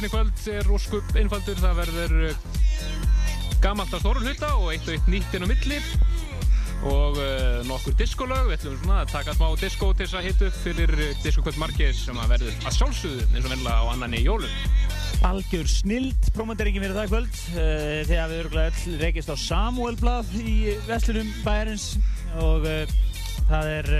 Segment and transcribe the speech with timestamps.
[0.00, 2.36] Lagalistin í kvöld er óskup einfaldur, það verður uh,
[3.60, 5.80] gammalt af stórum hluta og eitt og eitt nýtt inn á milli.
[6.88, 10.48] Og uh, nokkur diskolög, við ætlum svona að taka smá disko til þess að hitta
[10.48, 14.16] upp fyrir uh, diskokvöld margis sem að verður að sjálfsögðu eins og vennilega á annan
[14.16, 14.58] í jólum.
[15.28, 20.58] Algjör snild, prófmöndaringin fyrir það kvöld uh, þegar við örgulega öll reykist á Samuelblad í
[20.88, 21.90] Vestlunum bæjarins.
[22.40, 23.00] Og uh,
[23.50, 23.96] það er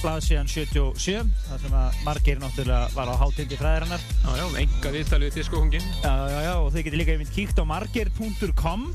[0.00, 4.46] uh, blad síðan 77 þar sem að margir náttúrulega var á hátindi fræðirinnar Já, já,
[4.64, 5.88] enga viðtalið við diskokongin.
[6.04, 8.86] Já, já, já, og þau getur líka einmitt kíkt á margir.com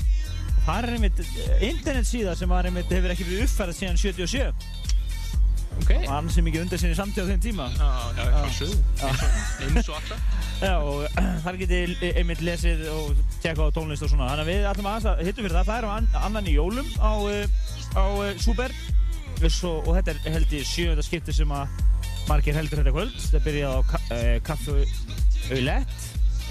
[0.66, 1.20] Það er einmitt
[1.62, 4.74] internetsíða sem var einmitt hefur ekki verið uppfærið síðan 77
[5.76, 5.90] Ok.
[5.92, 8.78] og hann sem ekki undir sinni samtíð á þeim tíma Já, já, sjálfsögðu.
[9.66, 10.20] Eins og- alltaf.
[10.56, 13.12] Já, og þar getið einmitt lesið og
[13.44, 15.90] tjekka á tónlist og svona þannig að við að hittum fyrir það það er á
[16.00, 17.12] an annan í jólum á,
[17.92, 18.32] á uh,
[19.36, 21.80] Súber Svo, og þetta er held í sjöönda skipti sem að
[22.24, 23.16] margir heldur þetta kvöld.
[23.20, 24.76] Þetta byrjaði á ka uh, kaffu
[25.52, 26.06] Aulett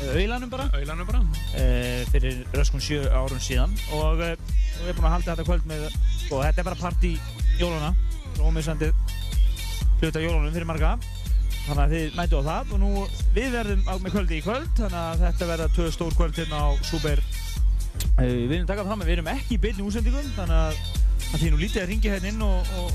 [0.05, 0.67] Aulanum bara.
[0.75, 1.21] Aulanum bara.
[1.57, 3.73] uh, fyrir röskun sjö árum síðan.
[3.97, 7.13] Og uh, við erum búin að halda þetta kvöld með sko, þetta er bara partí
[7.57, 7.89] jóluna
[8.45, 8.91] ómissandi
[10.03, 10.91] hluta jólunum fyrir marga.
[11.65, 12.75] Þannig að þið mætu á það.
[12.75, 12.91] Og nú
[13.33, 14.69] við verðum á, með kvöldi í kvöld.
[14.77, 17.17] Þannig að þetta verða tvö stór kvöld hérna á uh,
[18.21, 21.51] við erum takað fram að við erum ekki í beinni úsendingum þannig að, að því
[21.53, 22.91] nú lítið að ringi hérna inn og, og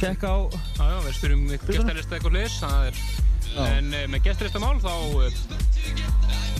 [0.00, 0.38] tjekka á
[0.78, 3.00] Já, já, við spyrjum gestarlista eitthvað hlis, það er,
[3.48, 3.62] Já.
[3.78, 5.30] en uh, með gestarlista mál þá, uh,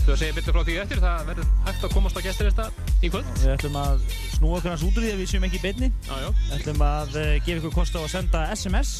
[0.05, 2.67] þú segja betur frá því eftir, það verður hægt að komast á gestarlista
[2.99, 3.31] í kvöld.
[3.39, 4.03] við ætlum að
[4.35, 6.57] snúa okkur hans út úr því að við séum ekki í beinni Já, já, Við
[6.59, 8.93] ætlum að uh, gefa ykkur kost á að senda SMS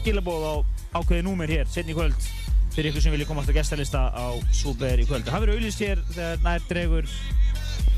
[0.00, 0.54] skilabóð á
[0.98, 2.28] ákveði númer hér setni í kvöld
[2.74, 5.26] fyrir ykkur sem vilja komast á gestalista á Súber í kvöld.
[5.26, 7.08] Það verður auðlýst hér þegar nær dregur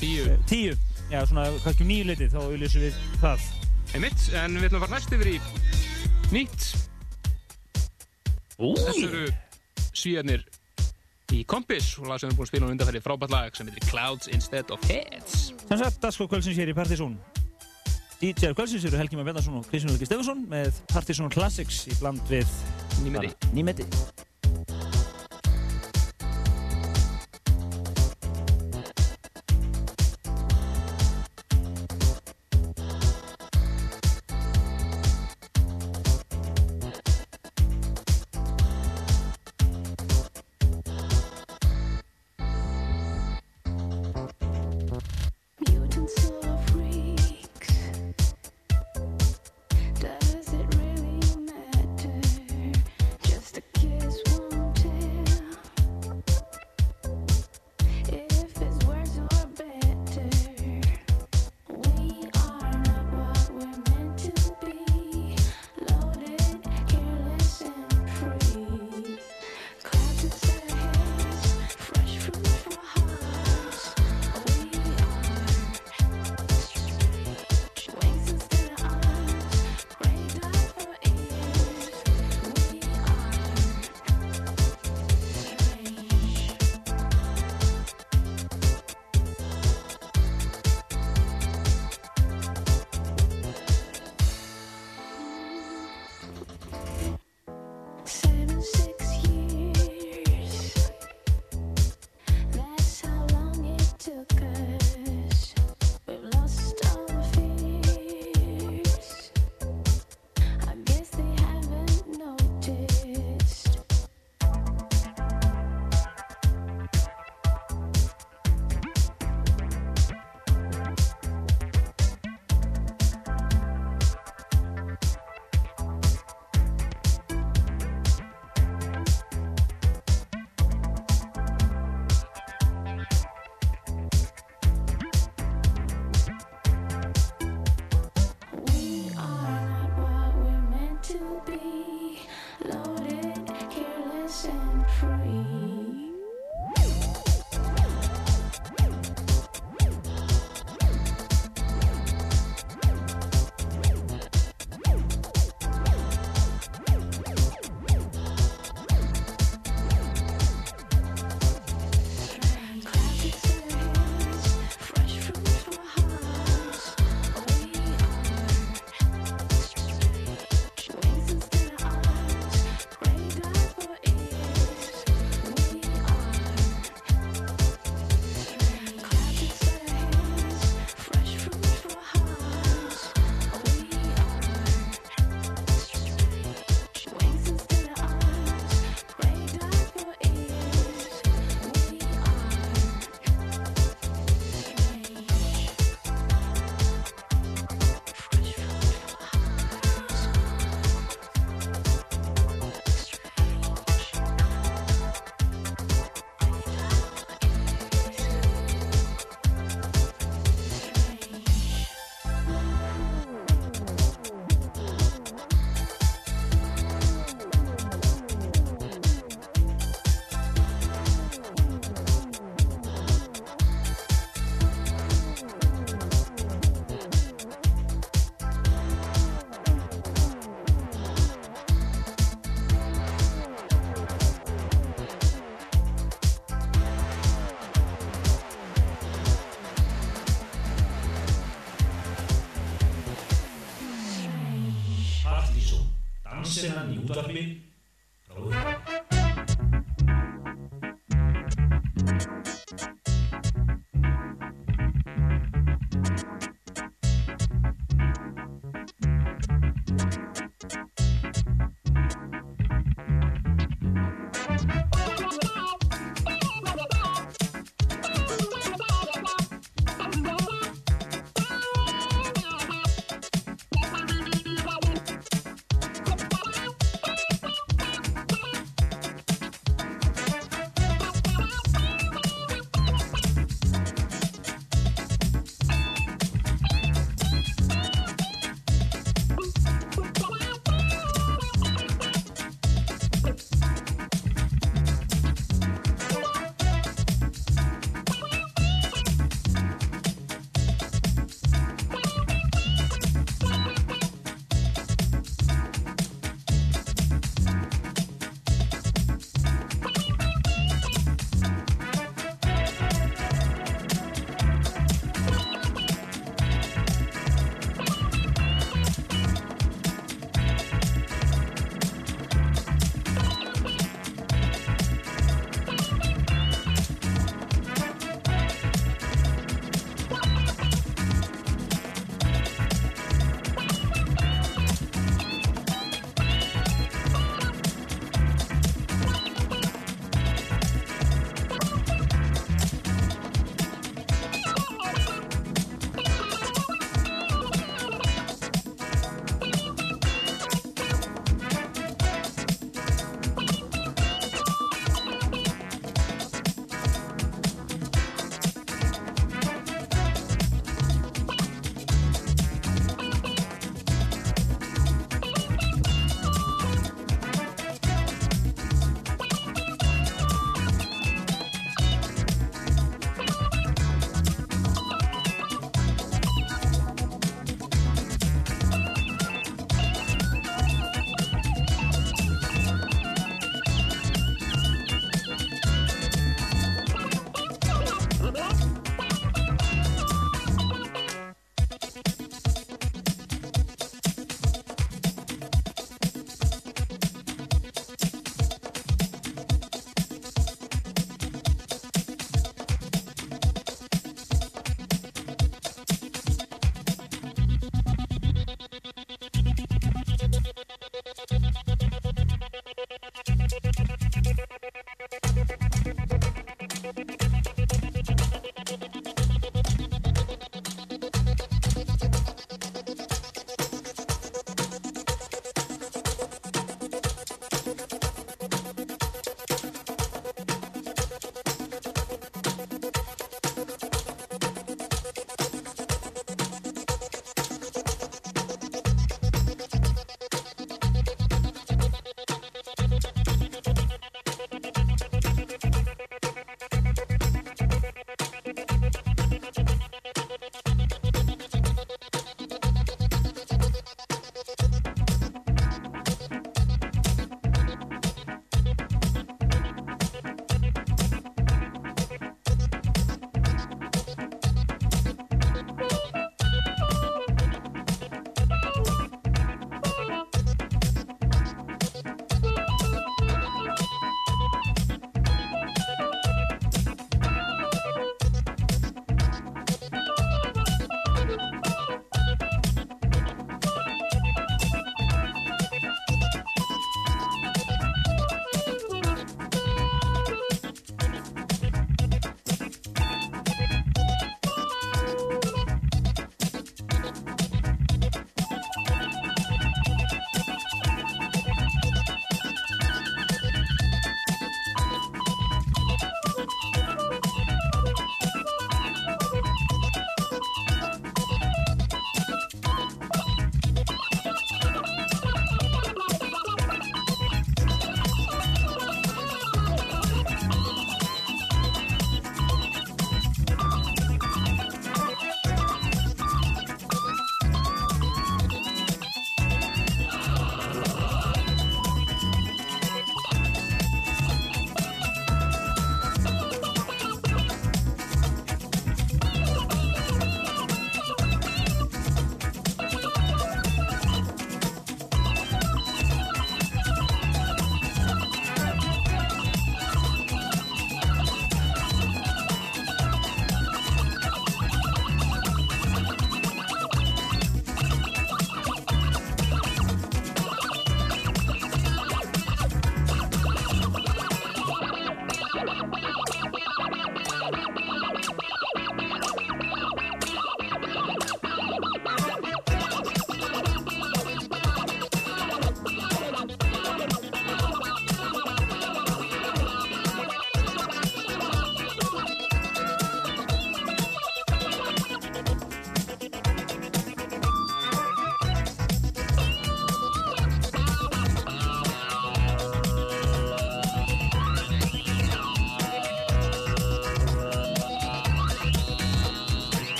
[0.00, 0.24] tíu.
[0.50, 0.74] tíu,
[1.10, 3.46] já svona kannski um nýju litið þá auðlýsum við það.
[3.94, 5.36] Einmitt, en við ætlum að fara næst yfir í
[6.34, 6.66] nýtt.
[8.54, 9.24] Þetta eru
[9.94, 10.44] svíjarnir
[11.34, 13.70] í Kompis og lag sem við erum búin að spila um undanferði frábært lag sem
[13.70, 15.52] heitir Clouds Instead of Heads.
[15.64, 17.16] Sem sagt, Dasko kvöldsins hér í Partizón.
[18.20, 22.22] DJ kvöldsins eru Helgi Már Bjarnarsson og Kristján Ulriki Stefansson með Partizón Classics í bland
[22.30, 22.48] við
[23.02, 23.86] Nýmeti.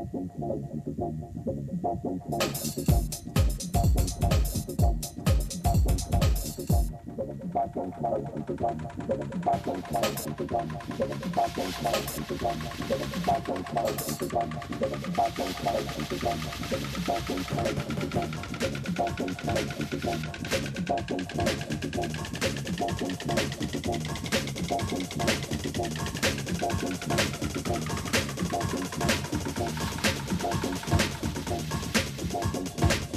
[0.00, 0.40] Og hérna
[29.60, 30.00] Thank
[33.04, 33.09] you.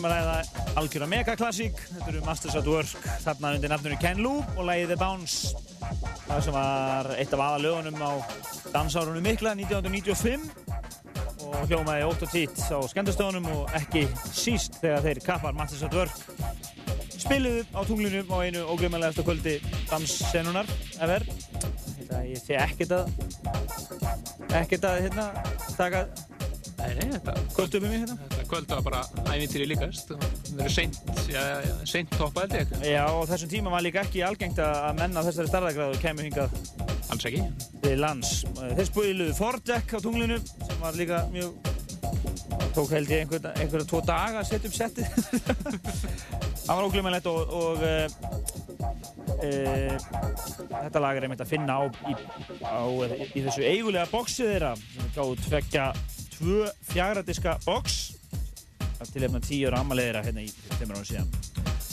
[0.00, 0.36] Við að ræða
[0.80, 1.80] algjöra megaklassík.
[1.90, 5.52] Þetta eru Masters at Work, þarna undir nafnunni Ken Lou og lagið The Bounce.
[6.28, 8.12] Það sem var eitt af aðalögunum á
[8.72, 10.48] dansárunum mikla 1995
[11.42, 15.96] og hljómaði ótt og tít á skemmtastöðunum og ekki síst þegar þeir kappar Masters at
[15.98, 16.14] Work
[17.22, 19.58] spiluðu á tunglinu á einu ógrimalegasta kvöldi
[19.90, 20.68] danssenunar
[21.02, 21.26] ever.
[21.98, 25.30] Þetta ég sé ekkert að ekkert að hérna
[25.76, 26.06] taka
[26.82, 28.31] Nei, nei, þetta kvöld upp um mig hérna.
[28.52, 28.98] Kvöld var bara
[29.32, 30.10] ævintýri líkast.
[30.12, 30.98] Það verður seint,
[31.32, 31.44] já,
[31.88, 32.74] seint toppa held ég.
[32.84, 36.28] Já, og þessum tíma var líka ekki algengt að að menn af þessari starðagráðu kemur
[36.28, 36.58] hingað
[37.08, 37.46] Alls ekki.
[37.80, 38.34] til lands.
[38.60, 41.56] Þeir spiluðu Fordek á tunglinu sem var líka mjög
[42.76, 45.08] tók held ég einhver, einhverja tvo daga að setja upp settið.
[46.66, 47.96] Það var óglumælegt og, og e,
[49.48, 49.50] e,
[50.68, 52.14] þetta lag er einmitt að finna á, í,
[52.68, 52.84] á,
[53.32, 55.92] í þessu eigulega boxið þeirra sem er gáðu tveggja
[56.36, 58.11] tvö fjagradiska box
[59.10, 61.32] til efna tíu ára ammaliðira hérna í þeimur ára síðan.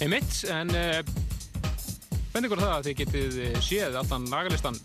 [0.04, 1.00] Einmitt, en uh,
[2.34, 4.80] benni ykkur það að þið getið eh, séð allan lagalistan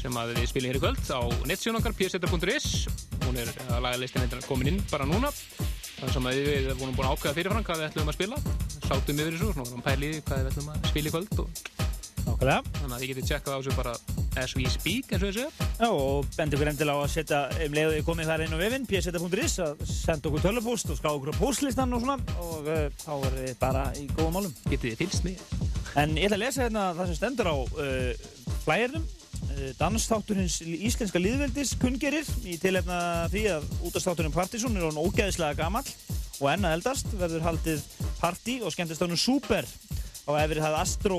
[0.00, 2.68] sem að við spilum hér í kvöld á nettsíðun okkar, pseta.is
[3.26, 5.32] hún er, uh, lagalistin er komin inn bara núna.
[5.94, 8.42] Þannig sem að við vorum búin að ákveða fyrirfram hvað við ætlum að spila.
[8.84, 12.40] Sátum yfir þessu, svona vorum pælið í hvað við ætlum að spila í kvöld og
[12.44, 13.94] þannig að þið getið tjekkað á þessu bara
[14.40, 17.76] as we speak, eins og segja Já, og bendi okkur endilega á að setja um
[17.76, 21.34] leiðu þið komið þar inn á vefinn, pseta.is að senda okkur tölvupúst og ská okkur
[21.34, 24.56] á póstlistan og svona og uh, þá er við bara í góðum málum.
[24.70, 25.44] getið þið fylgst með?
[26.00, 28.26] En ég ætla að lesa hérna það sem stendur á uh,
[28.64, 33.00] flæðirnum uh, dansþátturins íslenska liðveldis kunngerir í tilefna
[33.32, 35.86] því að útastátturinn Partizón er hann ógeðislega gamall
[36.40, 37.84] og enn að eldast verður haldið
[38.18, 39.68] partí og skemmtistáttunum Super
[40.24, 41.18] á efrið það Astro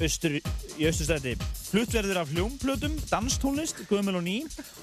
[0.00, 0.36] austur,
[0.80, 1.34] í austurstætti
[1.70, 4.38] flutt verður af hljómplötum, danstónlist, gömul og ný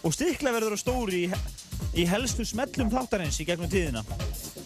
[0.05, 1.31] og stikla verður á stóri í,
[1.97, 4.05] í helstu smellum þáttarins í gegnum tíðina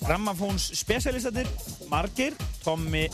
[0.01, 1.49] Grammafóns spesialistatir
[1.91, 3.07] Margir, Tommi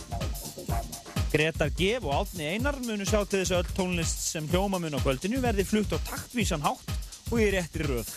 [1.32, 1.98] Gretar G.
[2.02, 5.42] og Átni Einar munu sjá til þess að öll tónlist sem hljóma mun á kvöldinu
[5.44, 6.94] verði flutt á taktvísan hátt
[7.28, 8.08] og í réttri röð.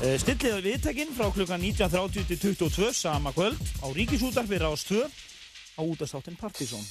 [0.00, 5.00] Uh, Stillið viðtækinn frá klukkan 19.30 til 22 sama kvöld á Ríkisútarfi 2
[5.80, 6.84] á útastáttin Partizón.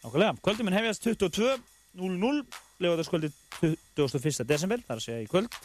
[0.00, 2.40] Nákvæmlega, kvöldin minn hefjast 22.00
[2.80, 4.48] legoðarskvöldi 21.
[4.48, 5.60] desember, þar að segja í kvöld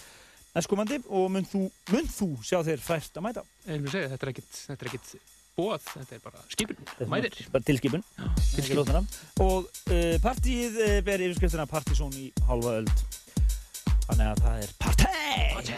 [0.53, 3.43] næstkomandi og mun þú, mun þú sjá þér fært að mæta.
[3.65, 7.39] en við segja, þetta er ekkit, þetta er ekkit bóð, þetta er bara skipun, mæðir
[7.53, 8.05] bara tilskipun
[8.53, 8.79] tilskipun.
[8.81, 9.03] Lóðuna.
[9.45, 12.93] og uh, partíið uh, ber yfirskriftina Partizón í hálfa öld
[14.07, 14.69] þannig að það er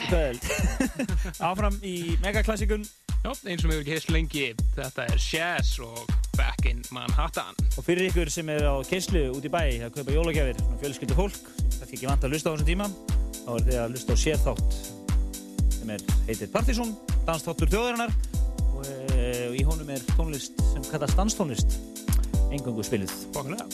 [0.05, 0.47] kvöld.
[1.49, 2.85] Áfram í megaklassikun
[3.25, 4.43] Já, eins og við hefur ekki heist lengi,
[4.75, 7.57] þetta er Shaz og Back in Manhattan.
[7.73, 11.17] og fyrir ykkur sem er á keislu út í bæ að kaupa jólagjafir, svona fjölskyldu
[11.17, 12.91] fólk sem kannski ekki vant að lusta á þessum tíma
[13.39, 14.77] þá er þið að lusta á sérþátt
[15.79, 16.93] sem er, heitir Partizón
[17.25, 18.13] dansþáttur þjóðarinnar.
[18.75, 21.77] Og uh, í honum er tónlist sem kallast danstónlist.
[22.53, 23.13] Engungu spiluð.
[23.35, 23.67] Bókulega.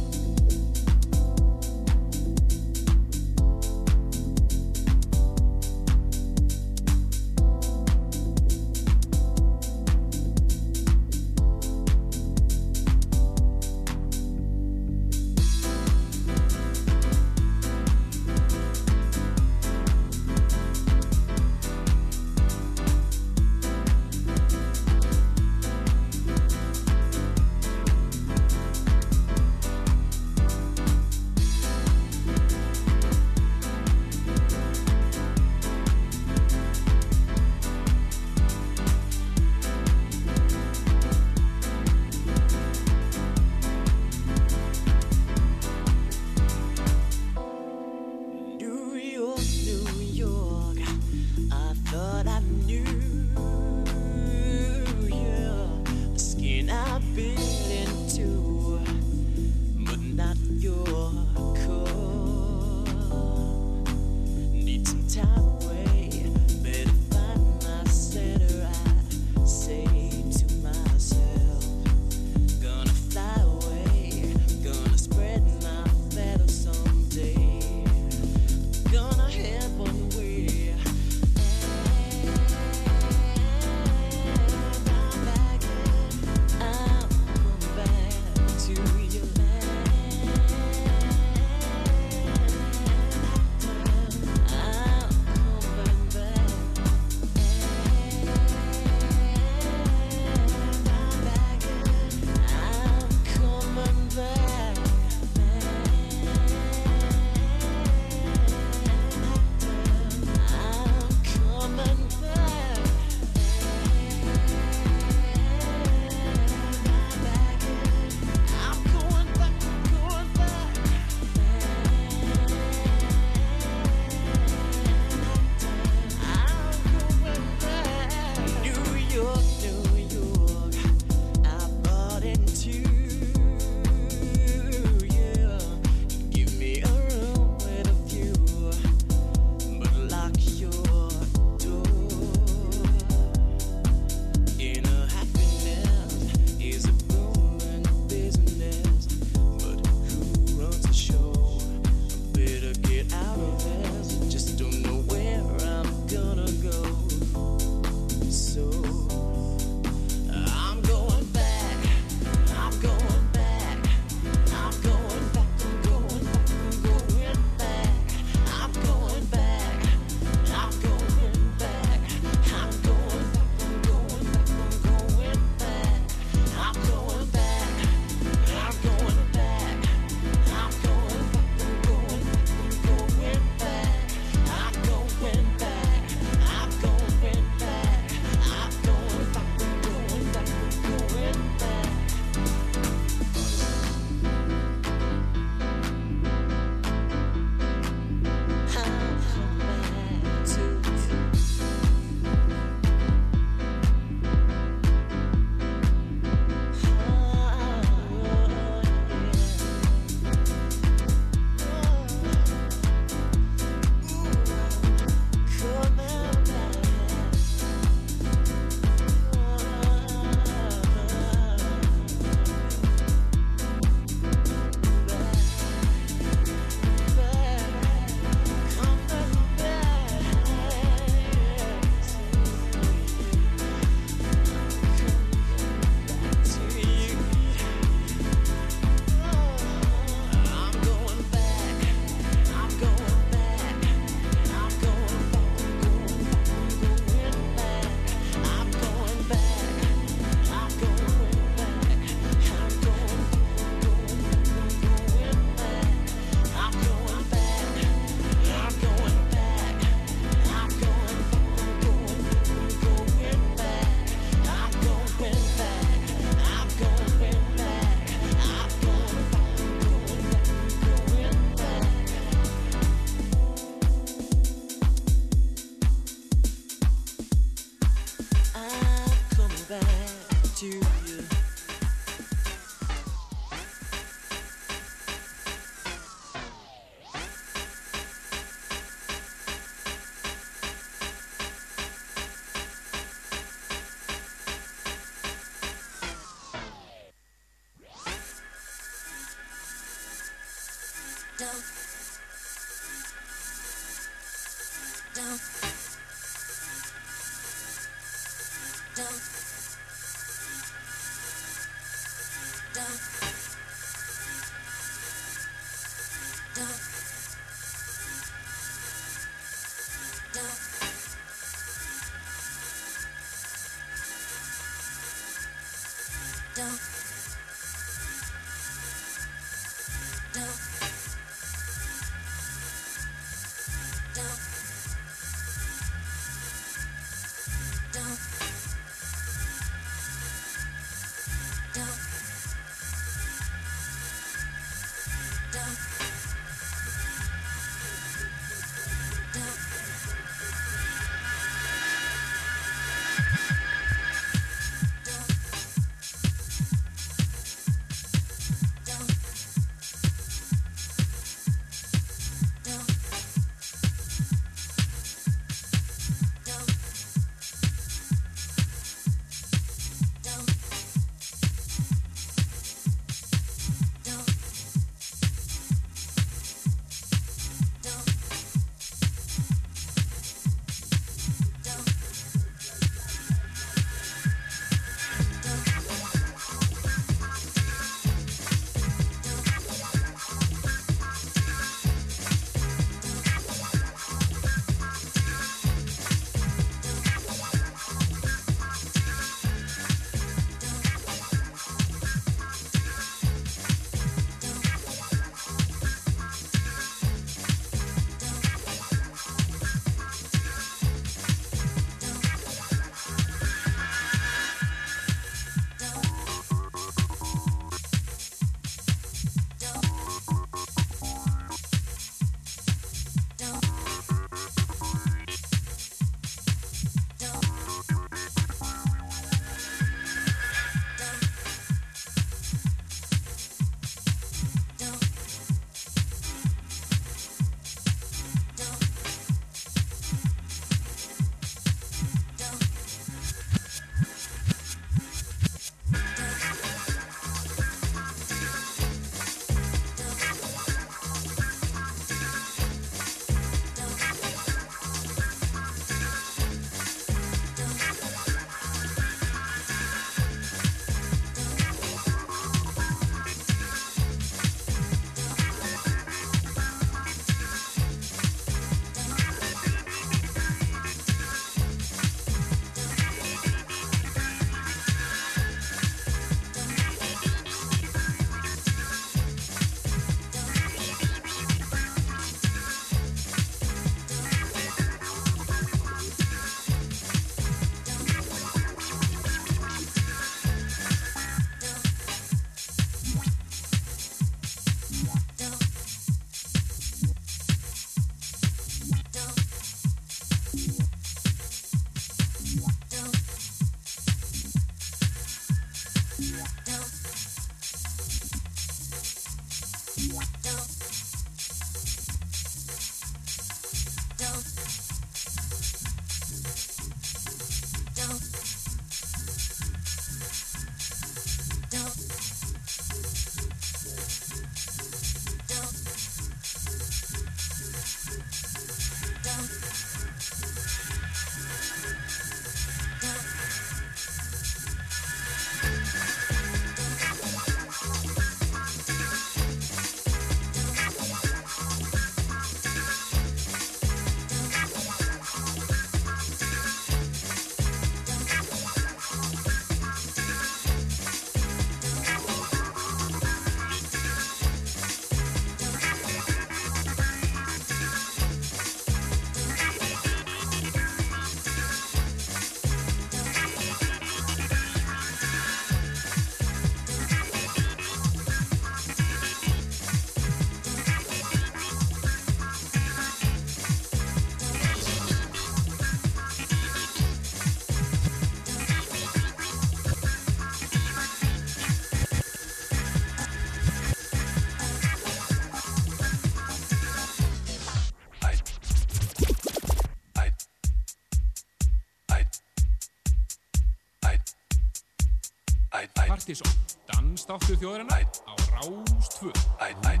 [596.24, 596.52] Partíson,
[596.88, 599.28] dansdáttur þjóðarinnar á Rástvö.
[599.60, 600.00] alveg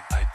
[0.00, 0.33] klassik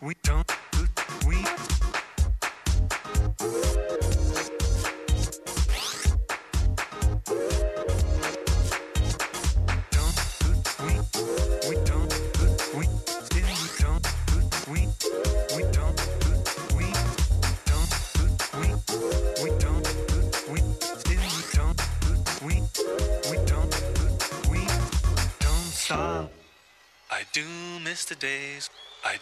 [0.00, 0.50] We don't,
[1.26, 1.44] we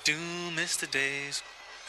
[0.06, 0.14] do
[0.54, 1.42] miss the days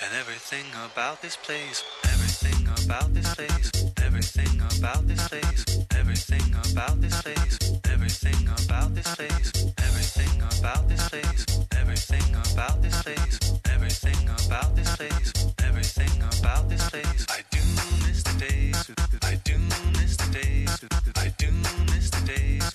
[0.03, 1.83] and everything about this place.
[2.03, 3.69] Everything about this place.
[4.01, 5.63] Everything about this place.
[5.95, 7.59] Everything about this place.
[7.93, 9.51] Everything about this place.
[9.77, 11.45] Everything about this place.
[11.77, 13.59] Everything about this place.
[13.69, 15.53] Everything about this place.
[15.61, 17.25] Everything about this place.
[17.29, 17.61] I do
[18.01, 18.89] miss the days.
[19.21, 19.57] I do
[19.93, 20.71] miss the days.
[21.17, 21.51] I do
[21.93, 22.65] miss the days.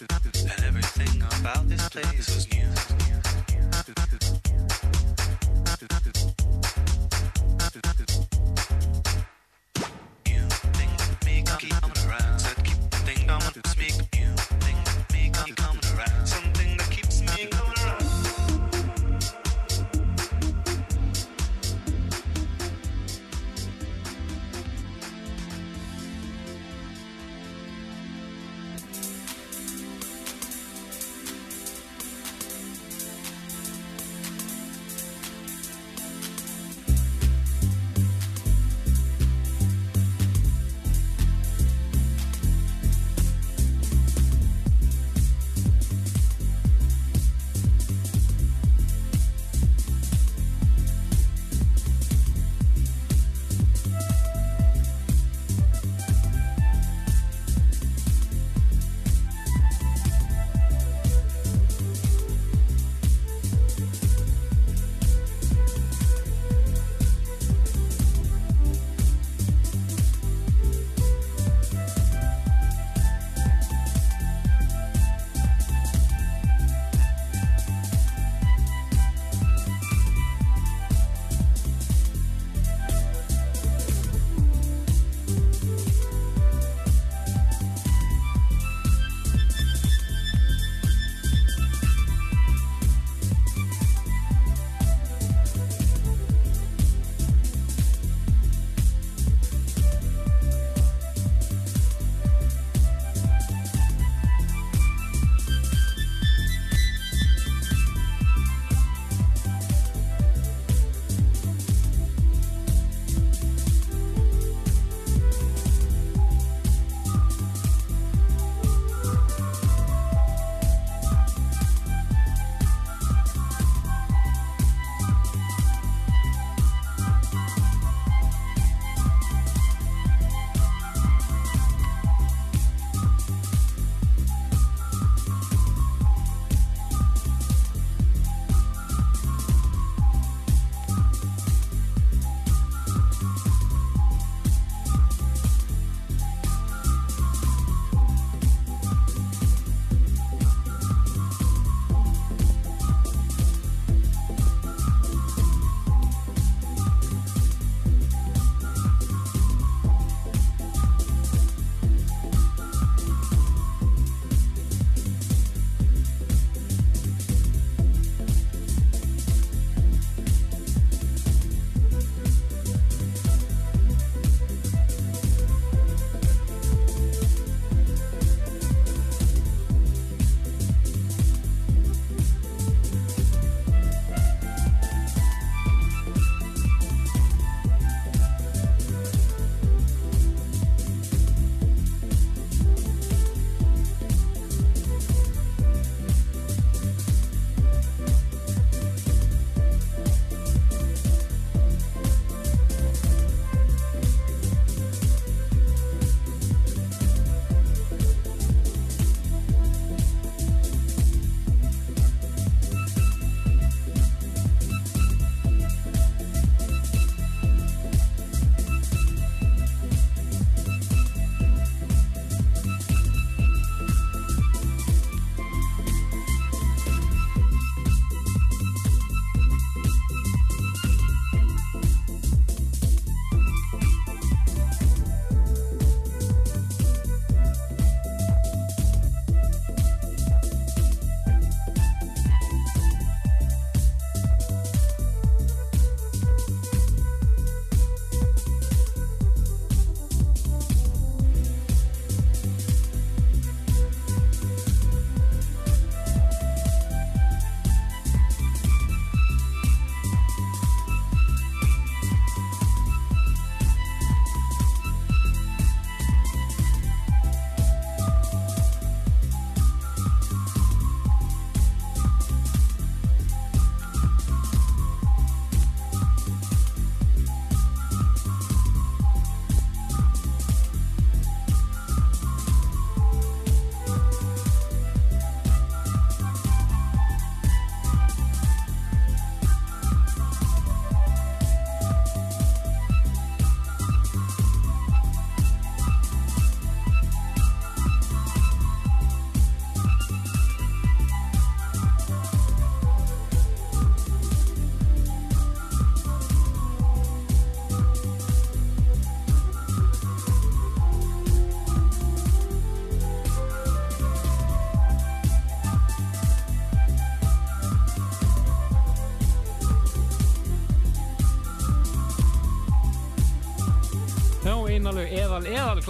[0.52, 2.51] And everything about this place was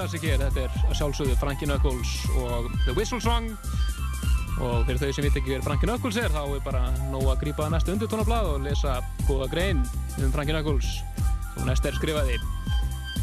[0.02, 3.52] hér, þetta er að sjálfsögðu Frankie Knuckles og The Whistle Song
[4.62, 6.82] og fyrir þau sem veit ekki hver Frankie Knuckles er þá er bara
[7.12, 8.98] nóg að grípa næstu undirtónablað og lesa
[9.28, 9.84] góða grein
[10.18, 10.98] um Frankie Knuckles
[11.56, 12.40] og næst er skrifaði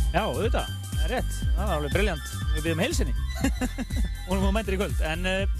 [0.09, 1.33] Já, auðvitað, það er rétt.
[1.53, 2.29] Það var alveg briljant.
[2.55, 3.11] Við byrjum heilsinni.
[4.27, 5.03] og hún mættir í kvöld.
[5.05, 5.59] En uh,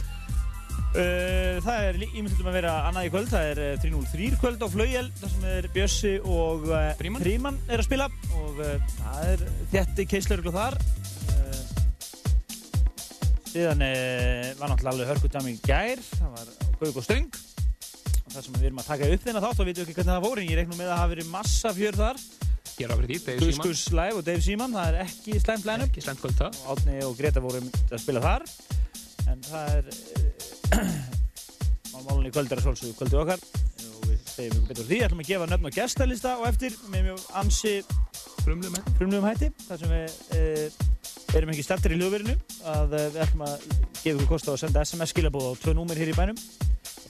[0.98, 3.30] uh, það er ímyndum að vera annað í kvöld.
[3.30, 6.66] Það er uh, 303 kvöld á Flaugjel, þar sem er Bjössi og.
[6.98, 8.10] Frímann er að spila.
[8.40, 9.46] Og það er
[9.76, 10.80] þétti keisluruglu þar.
[13.50, 16.04] Síðan uh, var náttúrulega alveg hörkutami í gær.
[16.12, 17.30] Það var Gauk og Stöng.
[18.20, 20.28] Og það sem við erum að taka upp þennan þátt við veitum ekki hvernig það
[20.28, 20.42] fór.
[20.44, 22.22] En ég reiknum með að það hafi verið massa fjör þar.
[22.80, 25.34] hér á fyrir því, Dave Gus Seaman Gus Live og Dave Seaman, það er ekki
[26.04, 28.46] slæmt það og Átni og Greta voru mynd að spila þar
[29.30, 29.90] en það er
[31.94, 35.24] málmálun í kvöld er að svolsögðu kvöldu okkar og við segjum ykkur betur því, ætlum
[35.24, 37.76] að gefa nöfn og gestalista og eftir með mjög ansi
[38.46, 40.46] frumlum hætti þar sem við e,
[41.38, 42.36] erum ekki stertir í hljóðverinu
[42.72, 43.68] að e, við ætlum að
[44.00, 46.42] gefa ykkur kost á að senda SMS skilabóð á tvö númer hér í bænum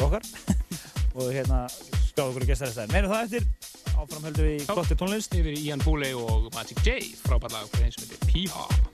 [0.06, 0.28] okkar.
[1.20, 1.64] Og hérna
[2.10, 3.50] skáða ykkur gestalista meira það eftir.
[3.96, 4.76] Áfram höldum við í Já.
[4.76, 5.36] gott tónlist.
[5.40, 8.89] Yfir Ian Booley og Magic J frábært lag fyrir eins og heitir P-Hop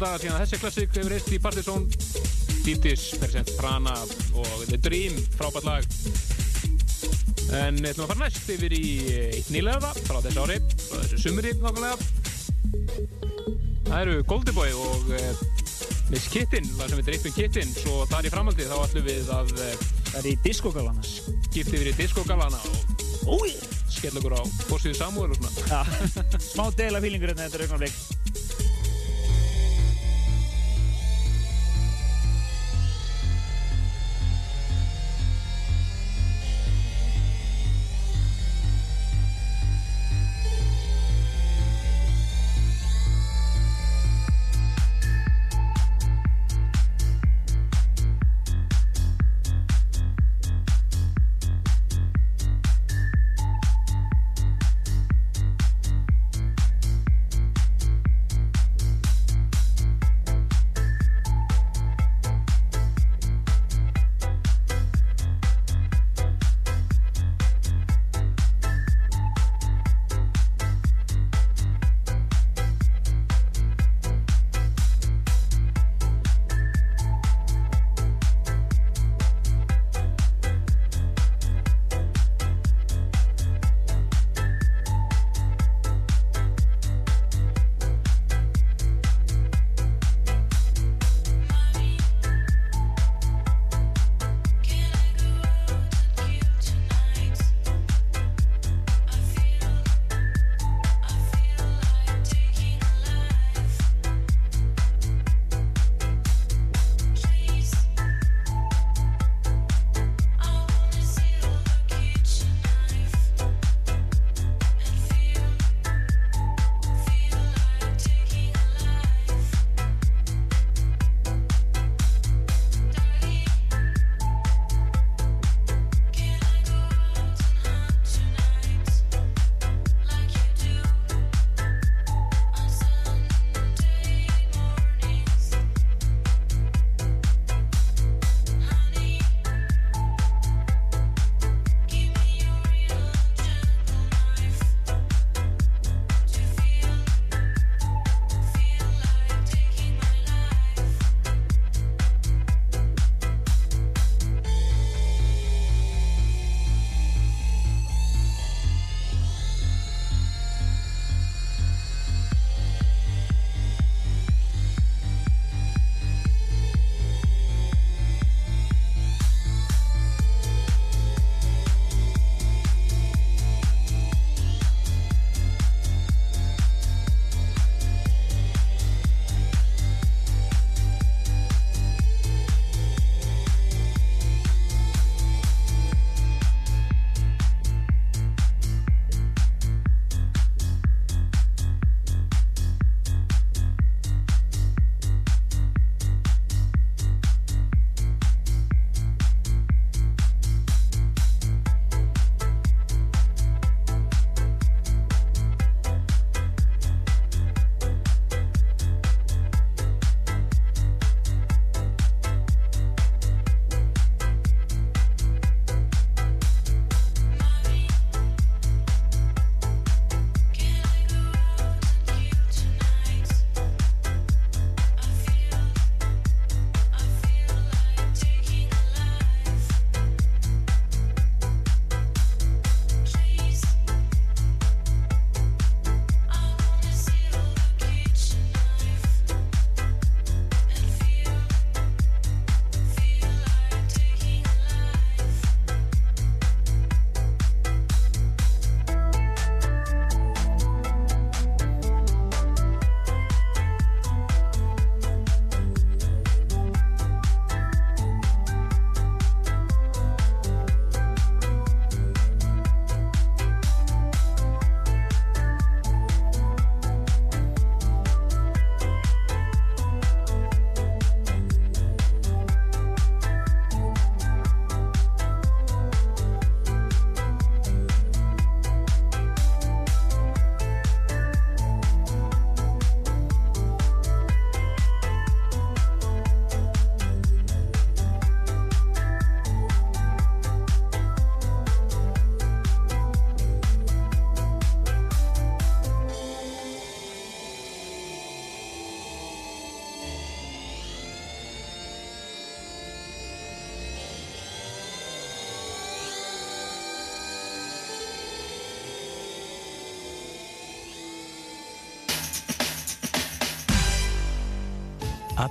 [0.00, 1.86] dagar síðan þessi klassik hefur reist í Partizón
[2.64, 3.94] Dítis, Persent, Prana
[4.36, 5.86] og The Dream, frábært lag
[7.60, 8.82] en við ætlum að fara næst yfir í
[9.40, 11.96] eitt nýlega frá þessu ári, frá þessu sumri nákvæmlega
[13.88, 15.46] það eru Goldiboy og uh,
[16.10, 19.52] Miss Kittin, það sem við dreipum Kittin svo þar í framhaldi þá ætlum við að
[19.56, 21.02] uh, Það er í diskógalana.
[21.06, 23.52] skipta yfir í diskogalana og Úi!
[23.90, 25.80] skella okkur á fórsvíðu Samúel og svona Já,
[26.50, 28.19] smá deila fílingur hérna þetta er augnablik.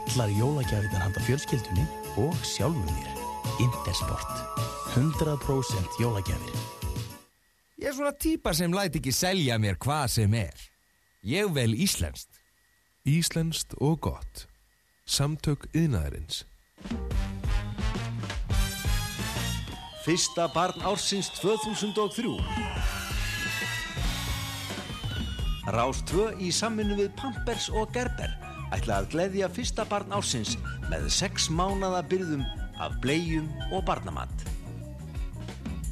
[0.08, 1.86] Allar jólagjafinar handa fjölskyldunni
[2.18, 3.12] og sjálfum mér.
[3.60, 4.32] Intersport.
[4.96, 6.56] 100% jólagjafir.
[7.78, 10.56] Ég er svona típa sem læt ekki selja mér hvað sem er.
[11.24, 12.42] Ég vel íslenskt.
[13.06, 14.48] Íslenskt og gott.
[15.06, 16.44] Samtök yðnaðarins.
[20.06, 22.38] Fyrsta barn ársins 2003
[25.70, 30.56] Rás 2 í samvinnu við Pampers og Gerber ætla að gleðja fyrsta barn ársins
[30.90, 32.46] með 6 mánada byrðum
[32.80, 34.48] af blegjum og barnamat.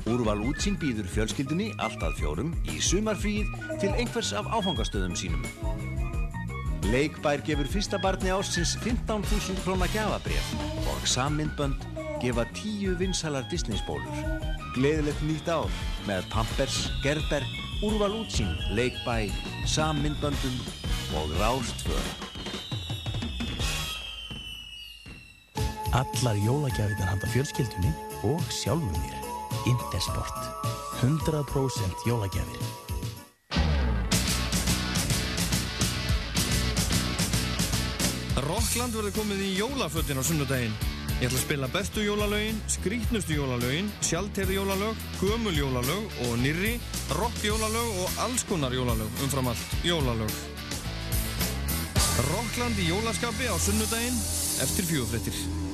[0.07, 3.49] Úrval útsýn býður fjölskyldunni allt að fjórum í sumarfríð
[3.81, 5.43] til einhvers af áfangastöðum sínum.
[6.87, 10.53] Leikbær gefur fyrsta barni ársins 15.000 krónar gjafabref
[10.87, 11.83] og sammyndbönd
[12.21, 14.21] gefa 10 vinsalar Disney-spólur.
[14.77, 15.67] Gleðilegt nýtt ár
[16.07, 17.43] með Pampers, Gerber,
[17.83, 19.27] Úrval útsýn, Leikbær,
[19.67, 20.55] sammyndböndum
[21.19, 22.27] og Rástföð.
[25.95, 27.91] Allar jólagjafinar handa fjölskyldunni
[28.23, 29.15] og sjálfum mér.
[29.65, 30.35] Intersport.
[31.01, 32.59] 100% jólagjafir.
[38.47, 40.75] Rockland verður komið í jólafötin á sunnudaginn.
[41.17, 46.75] Ég ætla að spila bestu jólalögin, skrítnustu jólalögin, sjálftegri jólalög, gömul jólalög og nýrri,
[47.17, 50.35] rock jólalög og alls konar jólalög, umfram allt jólalög.
[52.27, 54.19] Rockland í jólaskapi á sunnudaginn
[54.61, 55.66] eftir fjögufréttir.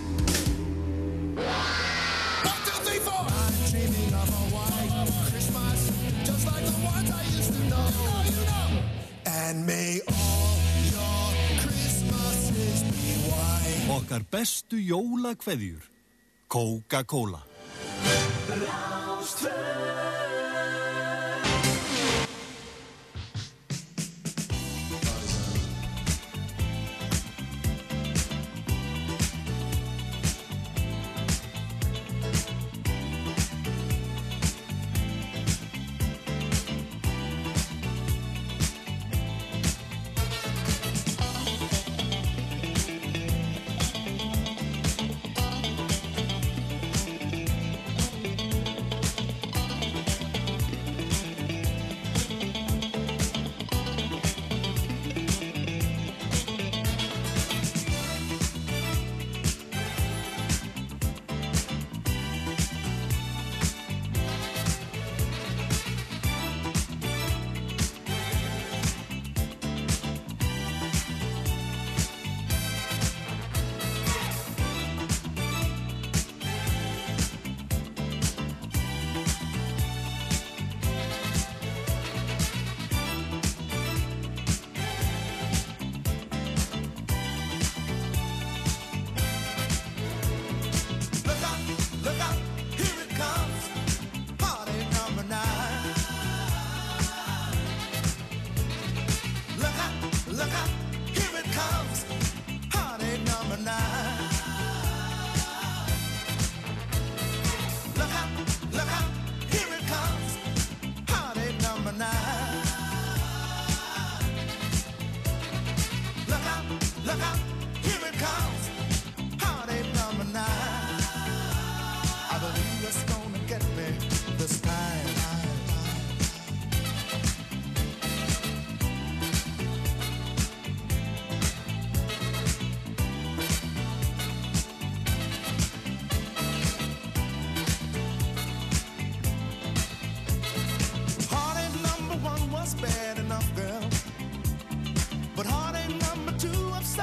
[13.90, 15.82] Okkar bestu jólakveðjur.
[16.48, 17.42] Coca-Cola.
[18.50, 19.93] Look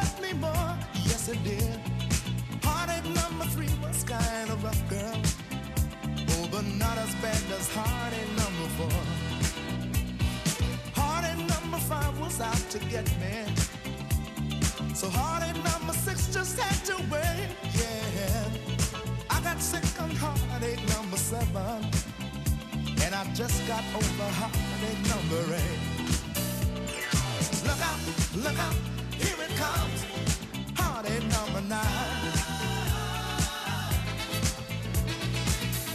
[0.00, 0.78] two upset me more.
[1.04, 1.80] Yes, it did.
[2.62, 5.20] Heartache number three was kind of rough, girl.
[6.30, 9.02] Oh, but not as bad as heartache number four.
[10.94, 13.44] Heartache number five was out to get me.
[14.94, 17.48] So heartache number six just had to wait.
[17.74, 18.44] Yeah.
[19.30, 21.84] I got sick on heartache number seven.
[23.02, 26.00] And I just got over heartache number eight.
[27.64, 28.00] Look out,
[28.36, 28.76] look out,
[31.28, 32.24] number nine.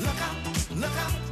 [0.01, 0.37] Look out,
[0.75, 1.24] look out,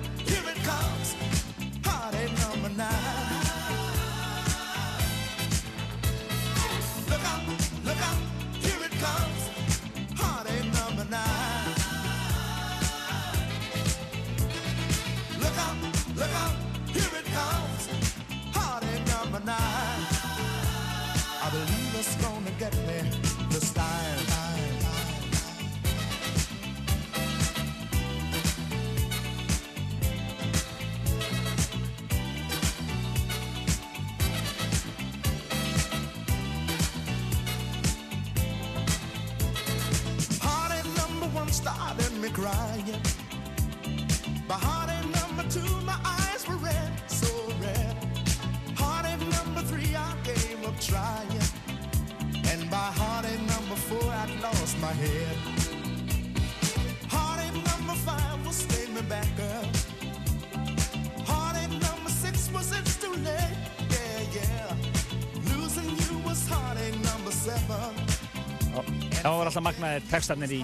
[22.59, 23.09] get me
[23.49, 23.93] this time.
[41.51, 42.99] Started me crying.
[44.47, 45.82] But heartache number two
[54.83, 55.37] my head.
[57.07, 59.67] Heartache number five was staying me back up.
[61.29, 63.55] Heartache number six was it's too late.
[63.95, 65.55] Yeah, yeah.
[65.55, 67.91] Losing you was heartache number seven.
[69.23, 70.61] Það var alltaf magnaðir textarnir í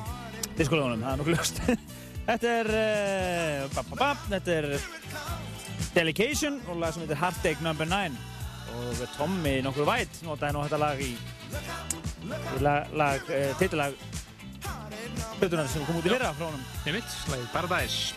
[0.60, 1.62] diskólögunum, það er nokkuð ljóst.
[2.28, 4.68] þetta er, uh, ba, ba, ba, þetta er
[5.96, 7.72] Delegation og lag sem heitir Heartache No.
[7.72, 8.20] 9
[8.78, 13.96] og Tommy nokkur væt notaði nú þetta lag í, í lag, lag uh, titillag
[15.40, 16.64] hlutunar sem kom út í fyrra frá honum.
[16.88, 18.14] Ég mitt, slagið Paradise.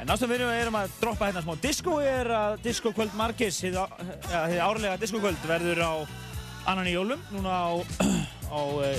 [0.00, 3.76] En náttúrulega við erum- að droppa hérna smá disco er að Disco Kvöld Markis, hið
[3.78, 3.92] á-
[4.30, 5.92] ja, hið árlega Disco Kvöld verður á
[6.66, 7.72] annan í jólum, núna á,
[8.56, 8.96] á uh,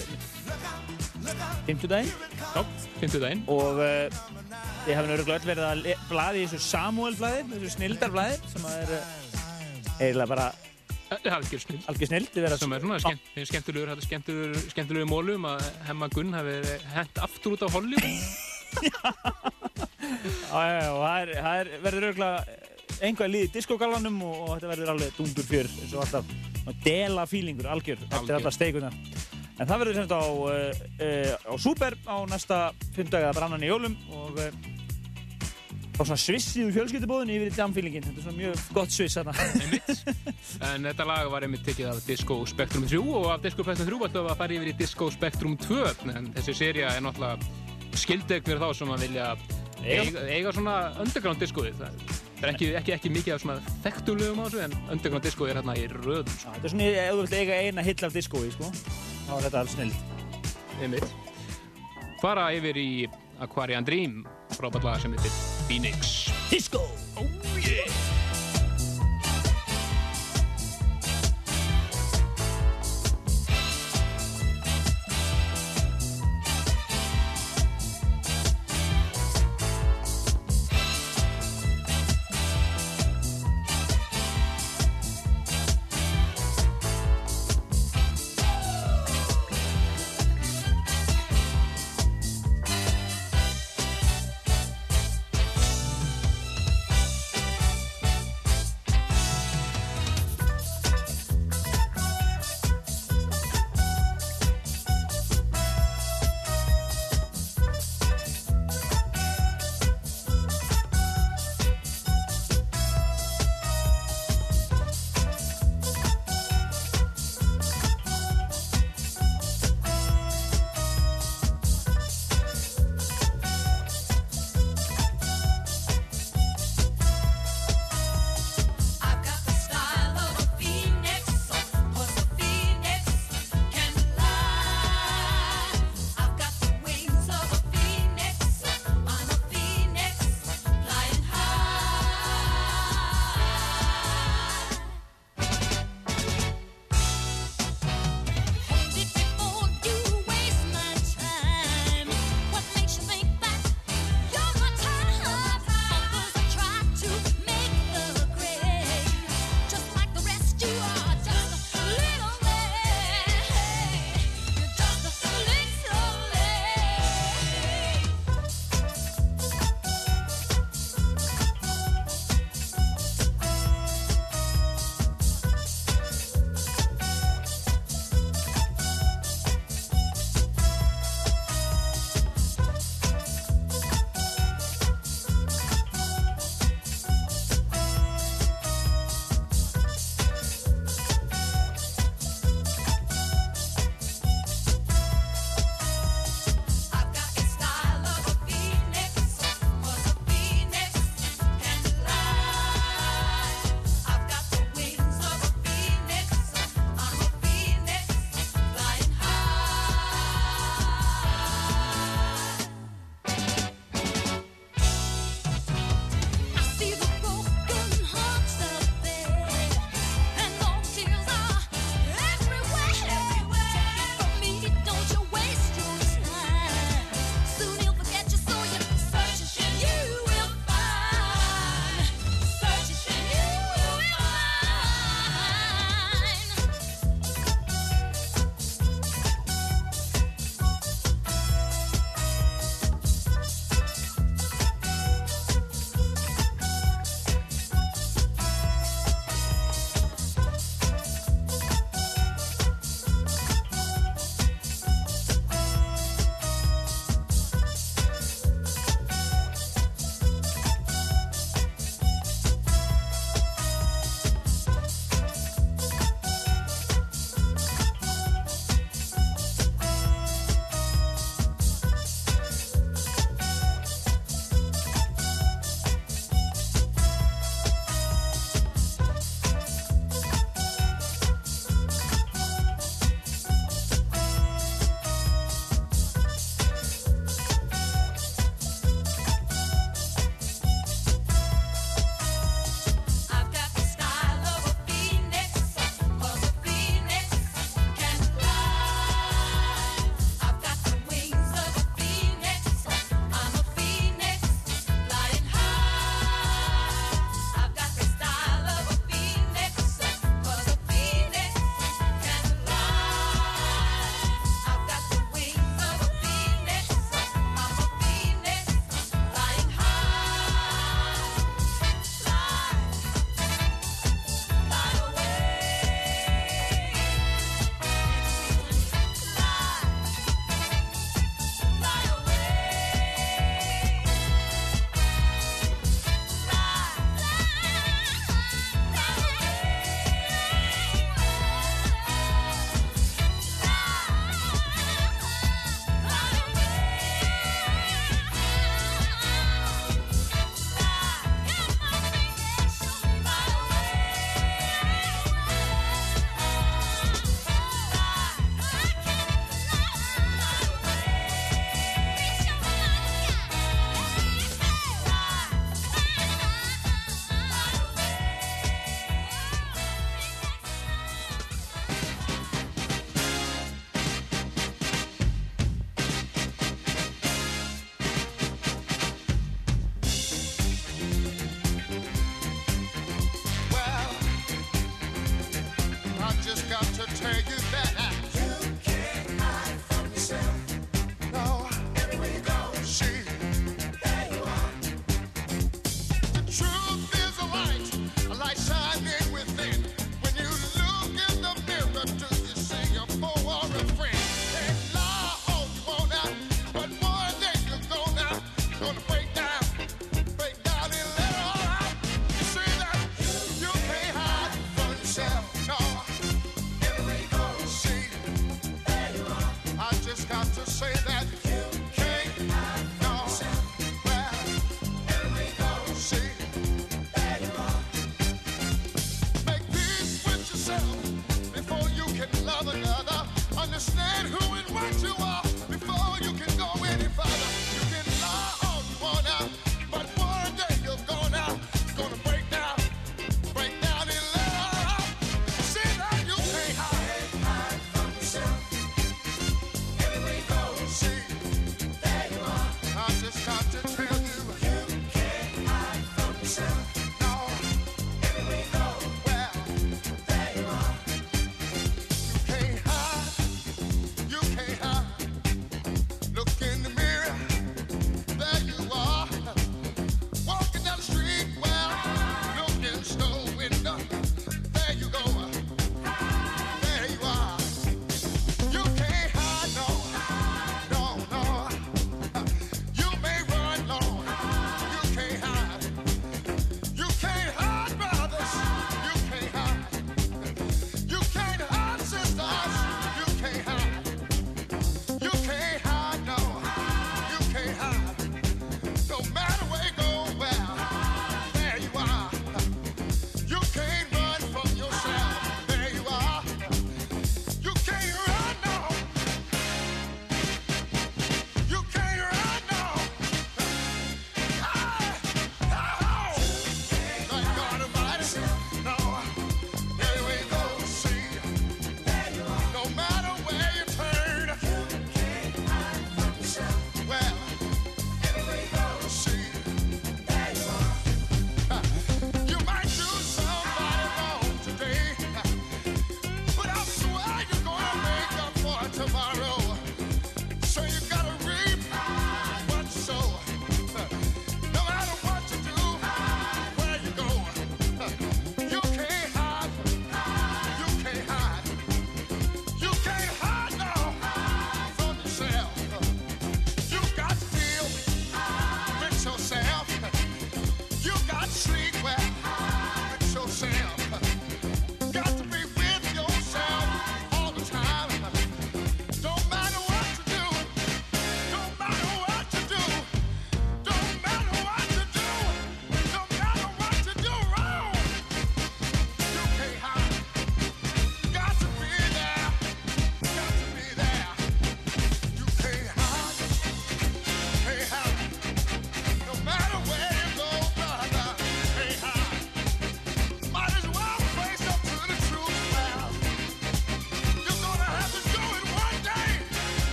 [1.66, 2.12] 50 daginn.
[2.54, 2.62] Já,
[3.02, 3.44] 50 daginn.
[3.50, 4.08] Og uh,
[4.86, 8.78] við hefum öruglega öll verið að blaði í þessu Samuel blaði, þessu snildarblaði sem að
[8.86, 9.04] er uh,
[10.00, 10.48] eiginlega bara
[11.12, 11.82] Algjör snill.
[11.88, 12.30] algjör snild.
[12.34, 16.56] Sem er svona skemmt, skemmtilegur, þetta skemmtilegur, skemmtilegur mólum að Hemma Gunn hafi
[16.96, 18.06] hent aftur út á Hollywood.
[20.56, 22.38] Já, já, já, og það er, það er, verður örgulega
[23.06, 26.34] einhvað líð í diskogallanum og, og þetta verður alveg dundur fjör eins og alltaf
[26.86, 28.38] dela fílingur algjör eftir Algjör.
[28.40, 28.98] allar steikunar.
[29.56, 30.72] En það verður sem þetta á, uh,
[31.08, 32.60] uh, á Super á næsta
[32.96, 34.50] fimmdaga brannan í jólum og uh,
[35.96, 38.06] á svona svissið úr fjölskyldubóðinu yfir í damfílingin.
[38.06, 39.34] Þetta er svona mjög gott sviss þarna.
[40.70, 44.10] En þetta lag var einmitt tekið af Disco Spectrum 3 og af Disco Spectrum 3
[44.10, 45.82] ætlum við að fara yfir í Disco Spectrum 2
[46.16, 49.28] en þessi seria er náttúrulega skildeg fyrir þá sem að vilja
[49.86, 52.00] eiga, eiga svona underground discoið það
[52.44, 55.78] er ekki, ekki, ekki mikið af svona þekktulögum á þessu en underground discoið er hérna
[55.80, 56.56] í röðum sko.
[56.56, 58.72] Þetta er svona, ef þú vilt eiga eina hill af diskói, sko,
[59.28, 60.02] þá er þetta alls snild.
[60.84, 61.14] einmitt
[62.22, 62.90] fara yfir í
[63.44, 64.24] Aquarian Dream
[64.54, 65.34] frábært lag sem heitir
[65.68, 66.86] Phoenix Disco!
[67.18, 67.28] Oh
[67.58, 68.15] yeah!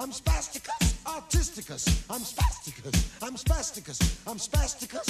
[0.00, 3.98] I'm spasticus, artisticus, I'm spasticus, I'm spasticus,
[4.28, 5.07] I'm spasticus,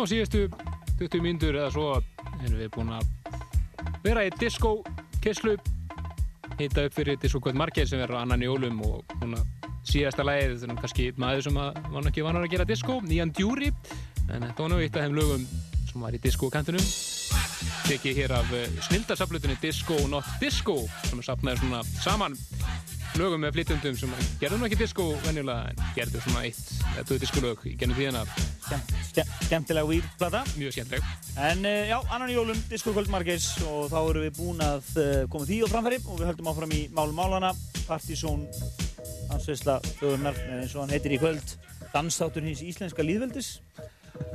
[0.00, 0.46] Já, síðustu
[0.96, 1.88] 20 mínútur eða svo
[2.40, 3.08] erum við búin að
[4.00, 4.70] vera í disco
[5.20, 5.58] kesslu
[6.56, 9.42] hita upp fyrir Disco Kvöld Markeð sem verður annan í jólum og núna
[9.84, 12.96] síðasta lagið, þetta er kannski maður sem að, var nú ekki vanar að gera disco,
[13.04, 13.68] Nían Djúri
[14.30, 15.44] en þetta var nú eitt af þeim lögum
[15.90, 16.88] sem var í disco kantinum
[17.84, 18.54] tekið hér af
[18.86, 20.78] snildasaflutinni Disco Not Disco
[21.10, 22.38] sem er safnaði svona saman
[23.20, 27.20] lögum með flytjundum sem gerðu nú ekki disco venjulega en gerðu svona eitt eða tvö
[27.20, 28.24] disco lög í gennum tíðina
[29.50, 31.06] Skemmtilega výrplata Mjög skemmtileg.
[31.42, 34.90] En uh, já, annan í jólum, Disco Kvöld Margeis og þá erum við búin að
[34.94, 37.48] uh, koma því á framfæri og við höldum áfram í Málum Málana
[37.88, 38.44] Partizón
[39.32, 41.54] Hansveisla Þjóðurnar eins og hann heitir í kvöld
[41.90, 43.48] Dansþáttur hins íslenska líðveldis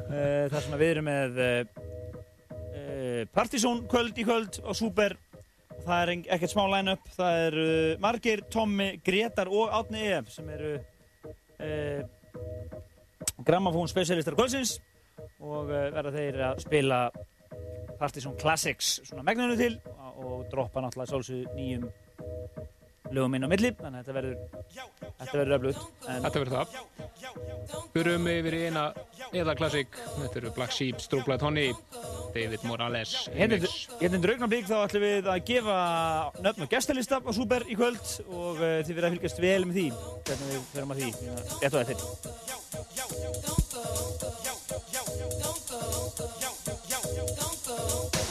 [0.10, 1.40] þar sem við erum með
[3.32, 5.16] Partizón kvöld í kvöld og Súper.
[5.86, 7.08] Það er ekkert smá line-up.
[7.16, 7.58] Það er
[8.04, 10.74] Margeir, Tommi, Gretar og Átni EF sem eru
[13.48, 14.76] Grammafón specialistar kvöldsins
[15.40, 17.00] og uh, verða þeir að spila
[18.00, 19.78] Partizón Classics svona megnunum til
[20.16, 21.88] og, droppa náttúrulega sálsug nýjum
[23.14, 24.38] lögum inn á milli þannig að þetta verður
[25.20, 25.82] þetta verður öflugt.
[26.10, 26.68] En Þetta verður það.
[27.94, 28.84] Förum yfir í eina
[29.36, 31.74] eða klassik Þetta eru Black Sheep, Strúblæð Honey
[32.36, 33.88] David Morales Hérna remix.
[34.02, 34.20] hérna
[34.70, 35.78] þá ætlum við að gefa
[36.46, 39.76] nöfn og gestalista á Súper í kvöld og uh, þið verða að fylgjast vel með
[39.80, 39.88] því
[40.26, 41.10] hvernig við förum að því.
[41.62, 42.02] Hérna, rétt
[48.16, 48.25] og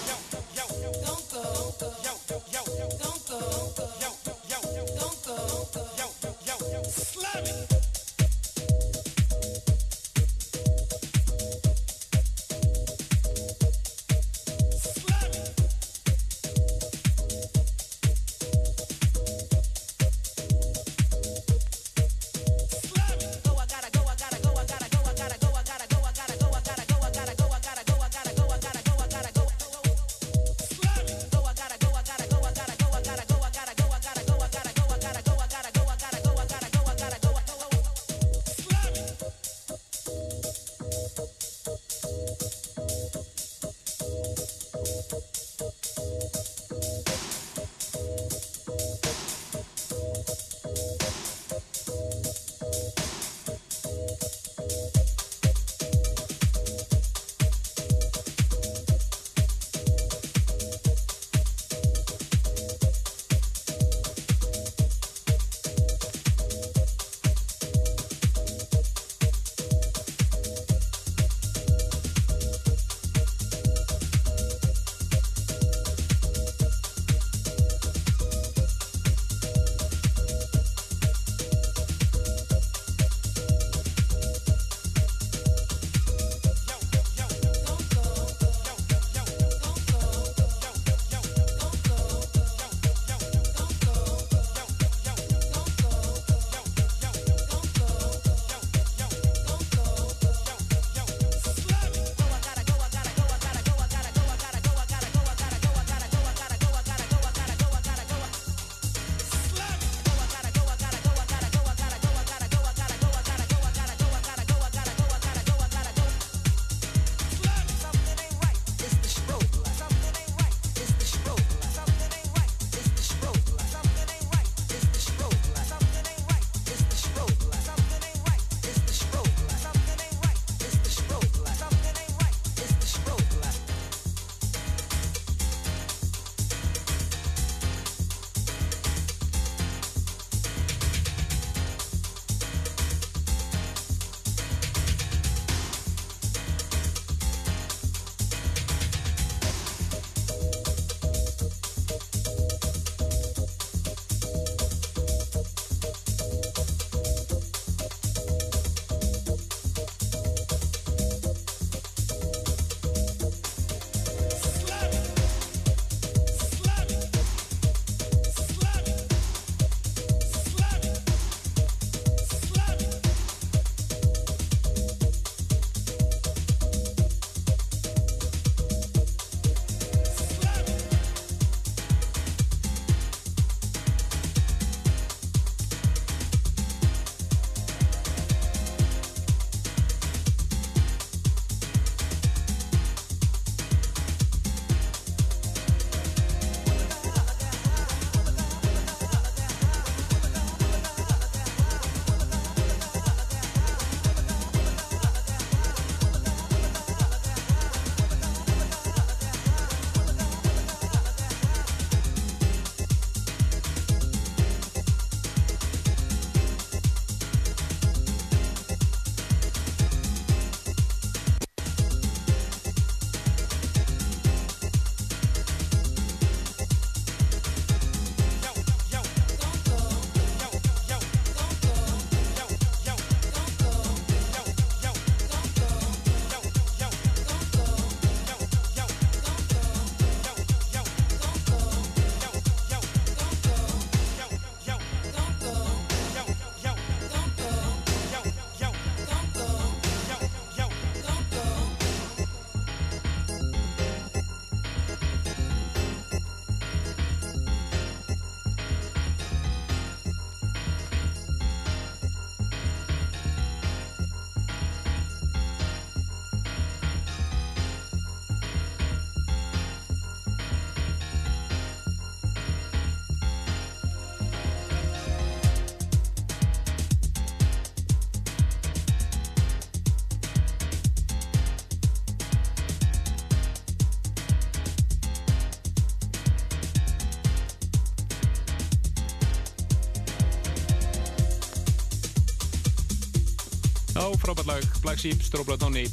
[293.95, 295.85] Já, frábært lag, Black Sheep, Stróbla Tóni,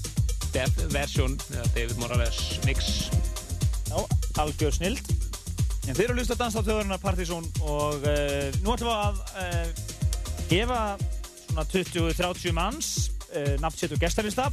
[0.51, 1.37] Death Version,
[1.75, 3.11] David Morales mix.
[3.85, 4.01] Já,
[4.41, 5.01] algjör snild.
[5.85, 8.95] En þeir eru að hlusta að dansa á þjóðurinn Partizón og uh, nú ætlum við
[8.95, 9.83] að uh,
[10.49, 10.79] gefa
[11.45, 12.89] svona 20-30 manns
[13.35, 14.47] uh, nafnsett og gestarlista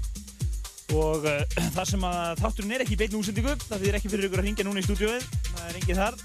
[0.97, 1.25] og
[1.77, 4.49] þar sem að þátturinn er ekki í beinu úsendingu, það þýðir ekki fyrir ykkur að
[4.51, 6.21] ringja núna í stúdióið, það er engið þar.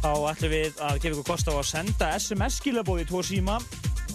[0.00, 3.60] Þá ætlum við að gefa ykkur kost á að senda SMS-skilabóði í tvo síma.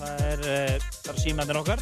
[0.06, 1.82] Það er uh, bara símandir okkar.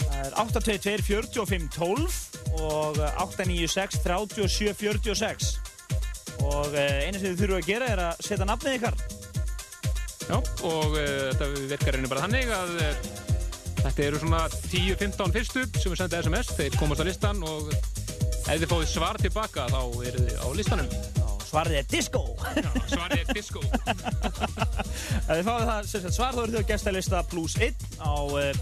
[0.00, 2.20] Það er 822 45 12
[2.60, 5.50] og 896 37 46
[6.40, 8.94] og eh, eina sem þið þurfum að gera er að setja nafnið ykkar
[10.24, 11.04] Já, og uh,
[11.34, 13.08] þetta virkar einnig bara þannig að uh,
[13.82, 17.68] þetta eru svona 10-15 fyrstu sem við sendið SMS, þeir komast á listan og
[18.50, 20.94] Ef þið fáið svar tilbaka þá eru þið á listanum.
[21.50, 22.20] Svarið er disco!
[22.92, 23.62] Svarið er disco.
[25.26, 28.52] Þið fáið það sem sagt, svar þá eru þið á gestalista plus 1 á uh,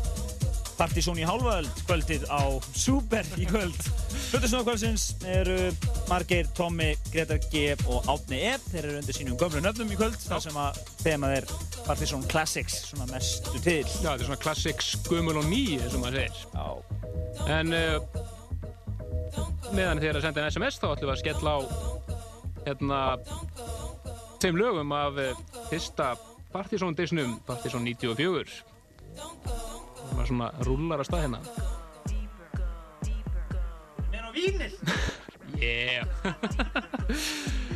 [0.78, 2.40] Partizón í hálfaöld kvöldið á
[2.70, 3.77] Super í kvöld.
[4.31, 5.56] Hlutusnóð kvöldsins eru
[6.09, 8.55] Margeir, Tommi, Gretar G og Átni E.
[8.70, 11.48] Þeir eru undir sínum gömlu nöfnum í kvöld þar sem að þemað er
[11.82, 13.82] Partizón Classics svona mestu til.
[13.85, 16.36] Já, þetta er svona classics gömul og ný, eins og maður segir.
[16.55, 16.66] Já.
[17.59, 17.98] En uh,
[19.74, 21.60] meðan er að senda en SMS þá ætlum við að skella á
[22.66, 23.01] hérna
[24.43, 26.14] þeim lögum af uh, fyrsta
[26.52, 28.62] Partizón disnum, Partizón 94.
[29.18, 31.40] Það var svona rúlar að stað hérna.
[34.10, 34.74] Men á vínil!
[35.59, 36.05] Yeah!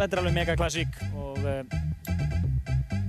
[0.00, 1.60] þetta er alveg mega klassík og uh,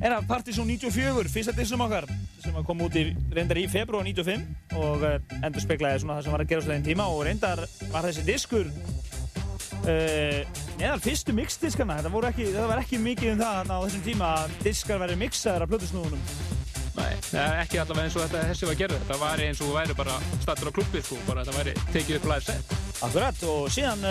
[0.01, 2.07] er af Partizón 94, fyrsta dissum okkar
[2.41, 6.35] sem kom út í, reyndar í februar 95 og uh, endur speklaði svona það sem
[6.35, 7.63] var að gerast á þeim tíma og reyndar
[7.93, 8.71] var þessi diskur
[9.85, 10.39] uh,
[10.81, 14.33] neðal fyrstu mixdiskana þetta, voru ekki, þetta var ekki mikið um það á þessum tíma
[14.41, 16.59] að diskar verið mixaðar af plötusnúðunum
[16.91, 19.03] Nei, eh, ekki allavega eins og þetta þessi var gerður.
[19.05, 22.25] Þetta var eins og væri bara stattur á klubbið, sko, bara þetta væri tekið upp
[22.33, 22.73] live set.
[23.07, 24.03] Akkurat, og síðan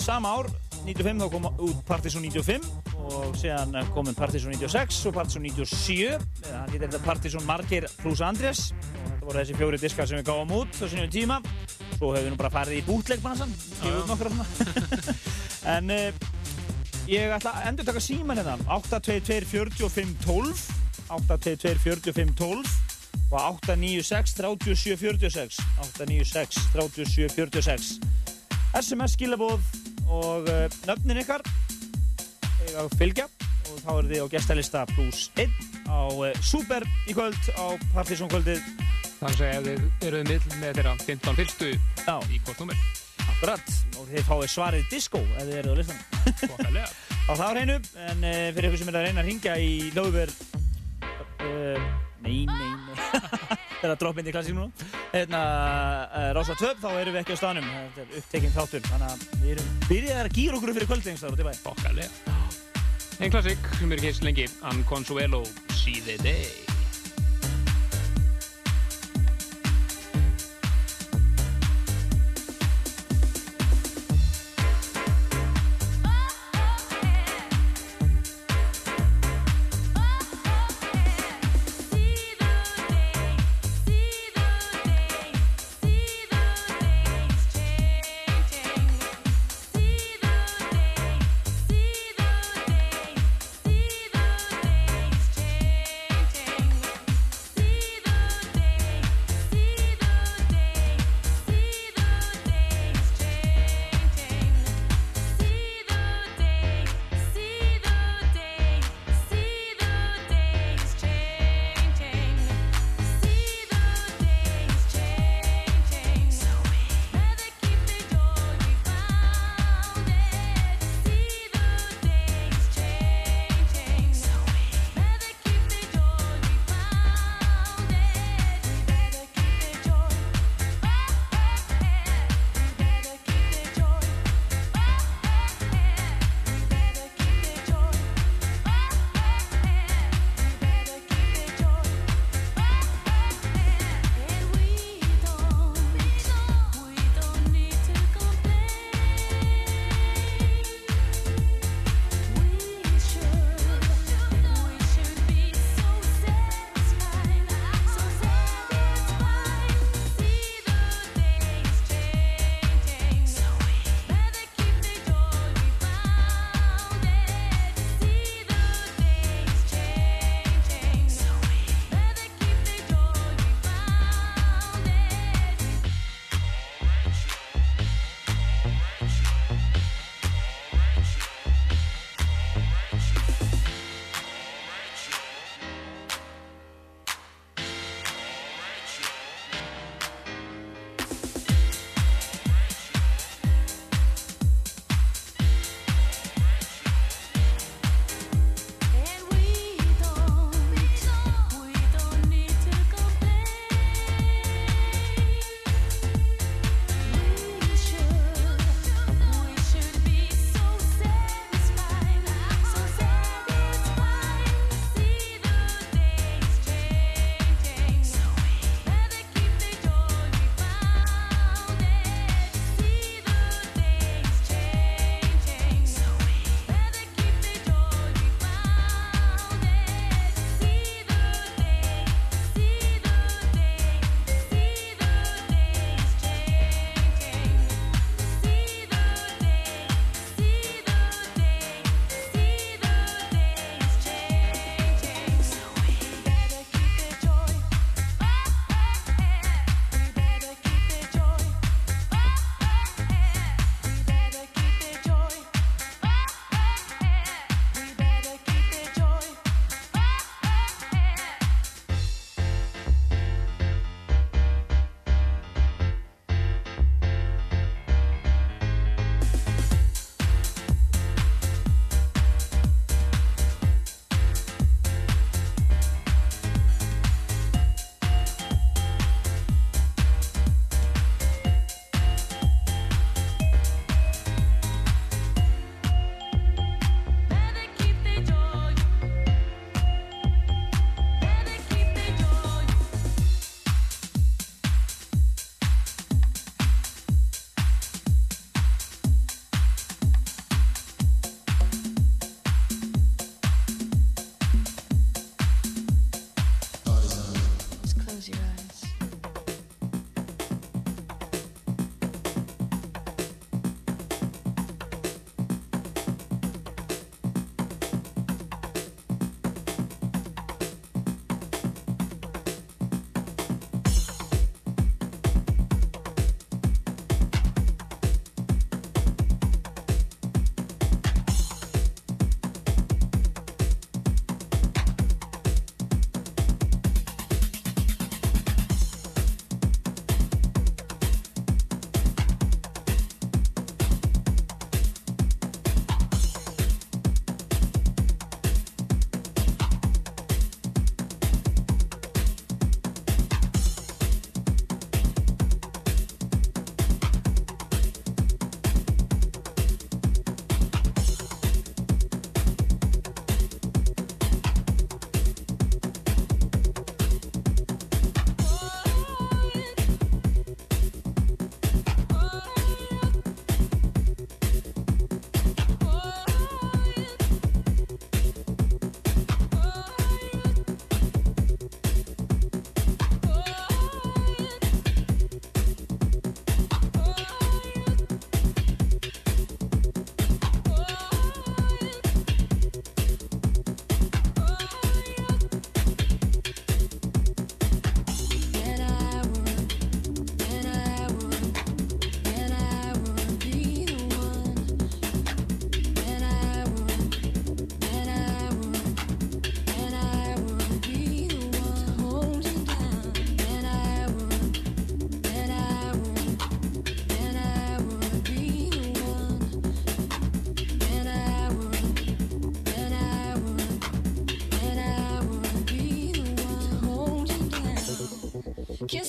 [0.00, 0.48] sama ár,
[0.86, 2.66] 95, þá kom út Partizón 95
[3.02, 7.86] og síðan uh, komum Partizón 96 og Partizón 97 eða hann heitir þetta Partizón Margeir
[8.00, 8.70] plus Andrés.
[8.72, 11.40] Og þetta voru þessi fjóri diskar sem við gáum út á sínum tíma.
[11.96, 12.84] Svo hefur við nú bara farið í
[14.18, 14.46] svona.
[15.72, 16.08] En uh,
[17.06, 20.64] ég ætla að endur taka síman hérna 822 45 12
[21.12, 22.92] 822 45 12
[23.32, 27.94] og 896 37 46 896 37 46
[28.72, 31.44] SMS skilabóð og uh, nöfnin ykkar
[32.62, 33.28] eiga að fylgja
[33.72, 35.48] og þá eru þið á gestalista pluss 1
[35.88, 38.60] á uh, Super í kvöld á Partizón kvöldið
[39.22, 42.14] Þannig að þið eruð mill með þeirra 15 fyrstu Já.
[42.26, 42.78] í hvort nummer.
[43.22, 46.00] Akkurat, og þið fáið svarið disco ef þið eruð á listan
[46.40, 46.88] Svakalega.
[47.30, 47.76] á það á hreinu,
[48.08, 50.34] en uh, fyrir ykkur sem er að reyna að ringja í Lóðver
[51.46, 51.86] uh,
[52.22, 52.96] Nei, nei, nei.
[53.82, 54.88] Það er að droppa inn í klassík núna.
[55.10, 55.40] Hérna,
[56.06, 57.70] uh, Rása 2, þá erum við ekki á staðnum.
[57.72, 58.84] Þetta er upptekinn þáttur.
[58.90, 62.36] Þannig að við erum byrjaðið að gýra okkur fyrir kvöldingstæður út í bæ Svakalega.
[63.18, 65.42] Einn klassik sem er ekki eins lengi, An Consuelo,
[65.74, 66.71] See the Day.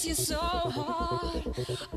[0.05, 1.92] You so hard.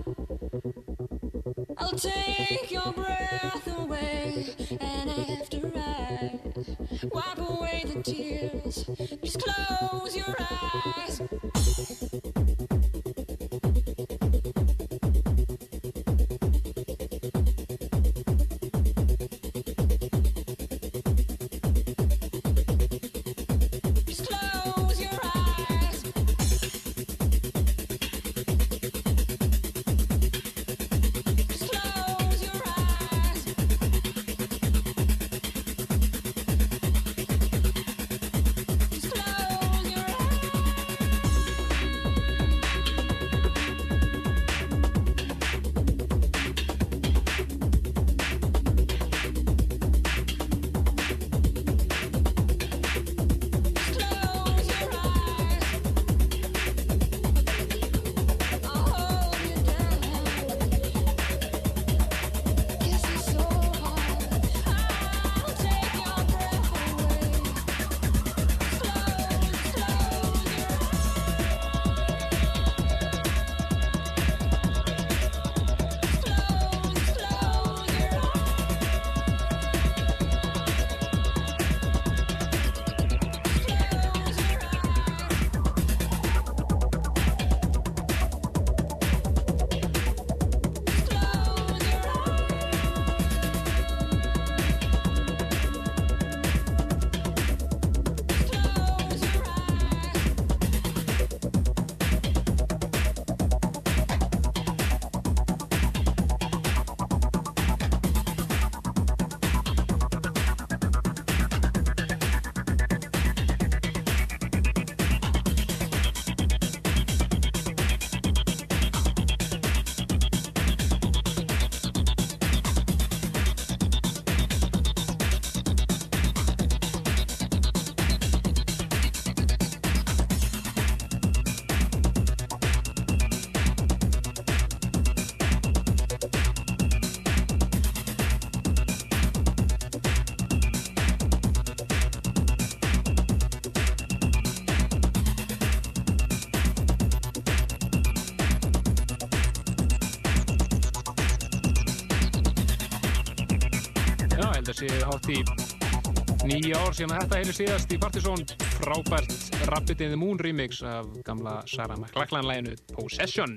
[154.76, 157.98] Já, ég held að sé hátt í nýja ár síðan að þetta heilir síðast í
[158.02, 158.42] Partizón.
[158.74, 159.30] Frábært
[159.70, 163.54] Rabbit in the Moon remix af gamla Sarah McLachlan læginu Possession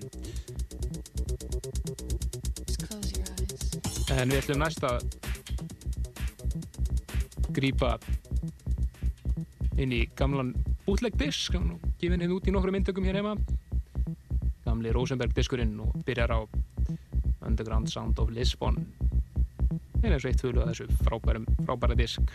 [4.16, 5.04] En við ætlum næst að
[7.52, 7.98] grípa
[9.76, 10.54] inn í gamlan
[10.88, 11.52] bootleg disk.
[11.58, 13.36] Hann er gefinn hérna út í nokkrum myndtökum hér heima.
[14.64, 16.40] Gamli Rosenberg diskurinn og byrjar á
[17.44, 18.86] Underground Sound of Lisbon
[20.04, 22.34] er eins og eitt fuglu að þessu frábærum, frábæra disk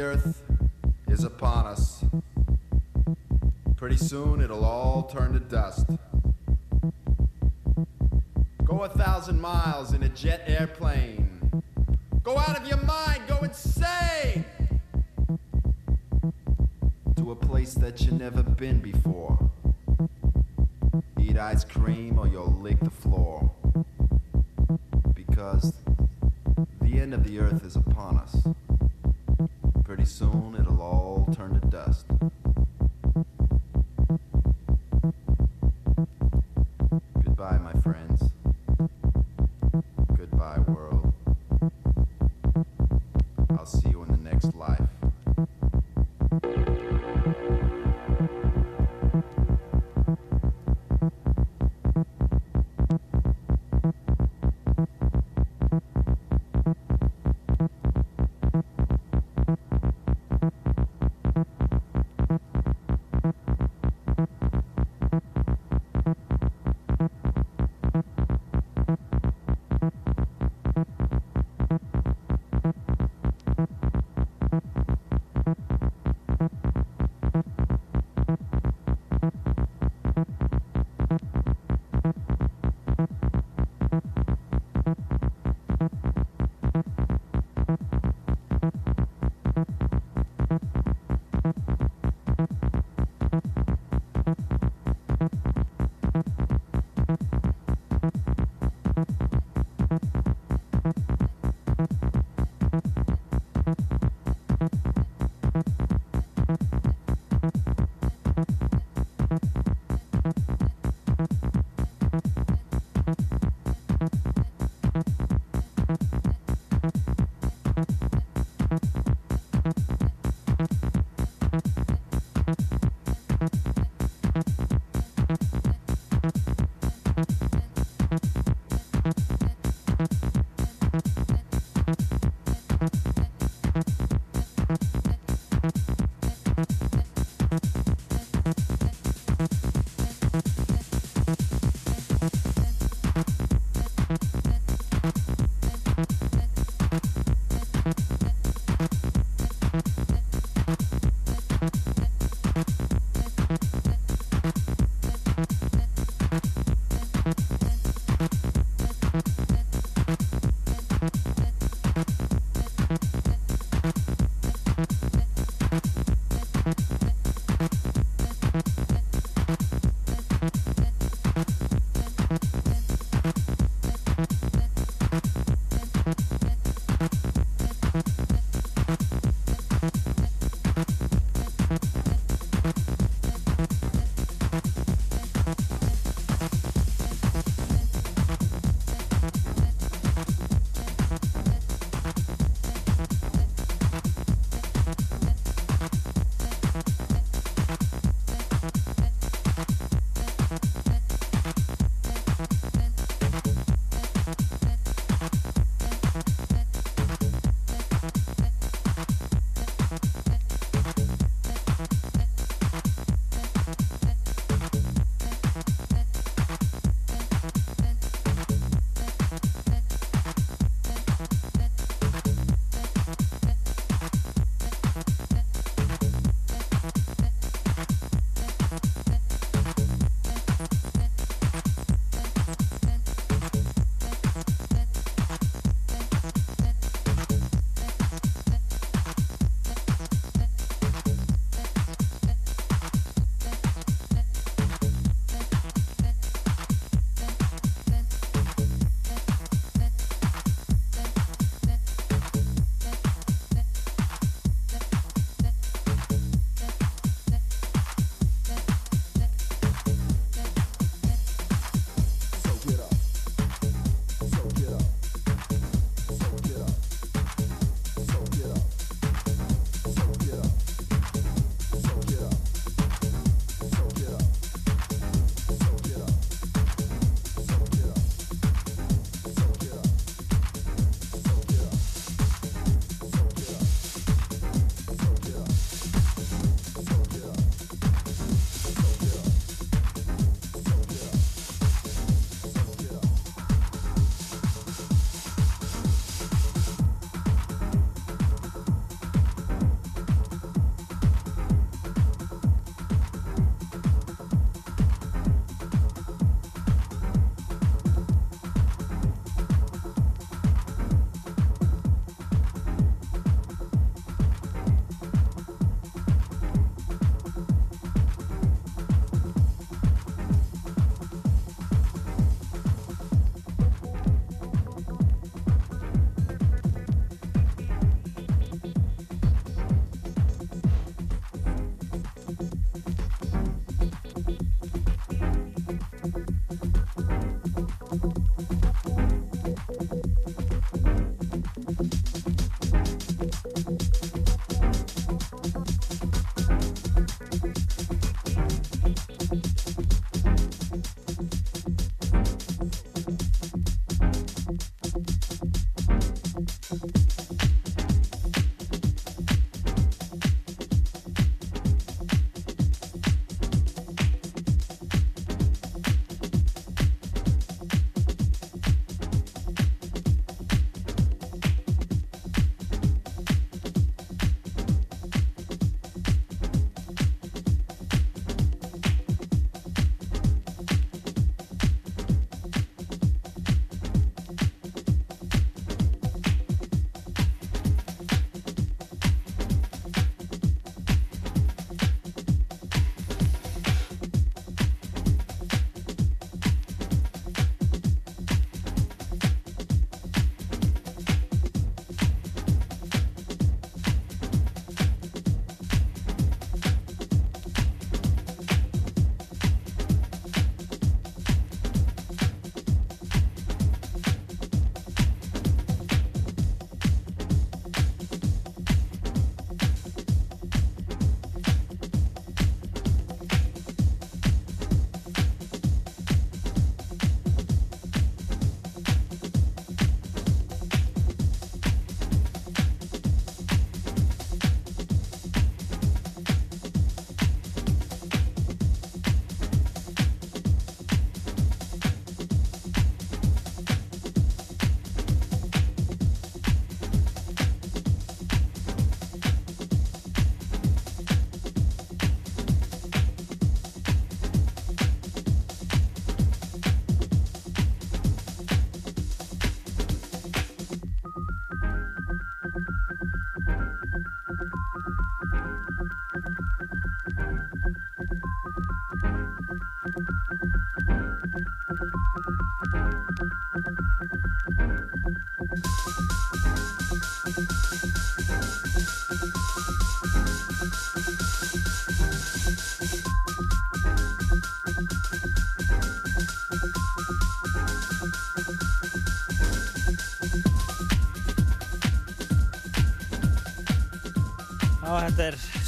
[0.00, 0.42] Earth
[1.08, 2.04] is upon us.
[3.76, 5.86] Pretty soon it'll all turn to dust.
[8.64, 11.62] Go a thousand miles in a jet airplane.
[12.22, 14.44] Go out of your mind, go insane!
[17.16, 19.39] To a place that you've never been before.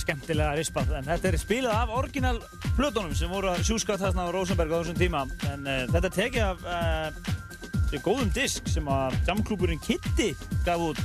[0.03, 2.37] Skemmtilega rispað, en þetta er spilað af orginal
[2.77, 5.24] plötunum sem voru að sjúska þessna á Rosenberg á þessum tíma.
[5.51, 10.33] En uh, þetta er tekið af uh, góðum disk sem að jamklúburinn Kitty
[10.66, 11.03] gaf út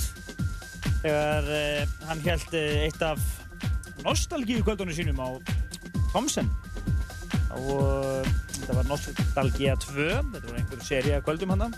[1.04, 3.22] þegar uh, hann held eitt af
[4.06, 5.30] nostalgíu kvöldunum sínum á
[6.14, 6.50] Thomsen.
[7.58, 9.96] Og þetta var Nostalgia 2,
[10.34, 11.76] þetta var einhver seri af kvöldum hann.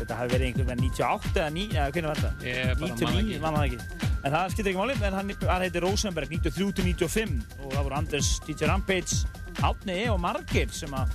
[0.00, 2.48] Þetta hafi verið einhver með 98 eða 9, eða hvernig var þetta?
[2.48, 3.42] Ég bara man það 99, ekki.
[3.44, 3.99] man það ekki.
[4.20, 8.34] En það skiptir ekki máli, en hann, hann heitir Rosenberg 93-95 og það voru Anders,
[8.44, 9.22] DJ Rampage,
[9.64, 11.14] Átni E og Margir sem að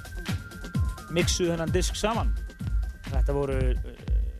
[1.13, 2.33] mixuðu þennan disk saman.
[3.11, 3.59] Þetta voru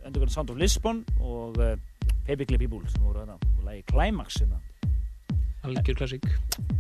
[0.06, 1.76] Underground Sound of Lisbon og uh,
[2.26, 4.62] Paperclip People sem voru þarna og lagi Climax hérna.
[5.66, 6.28] Algjör klassík.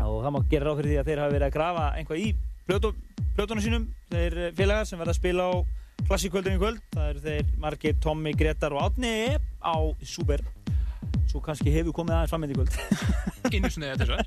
[0.02, 2.28] Og það má gera ráð fyrir því að þeir hafa verið að grafa einhvað í
[2.66, 2.94] plötu,
[3.38, 5.53] plötunum sínum, þeir eh, félagar sem verða að spila á
[6.06, 6.86] klassíkvöldinu í kvöld.
[6.94, 10.45] Það eru þeir Margir, Tommy, Gretar og Átni E á Super.
[11.29, 12.73] Svo kannski hefur komið aðeins fram með í kvöld.
[13.55, 14.17] Innu sinni þetta svo.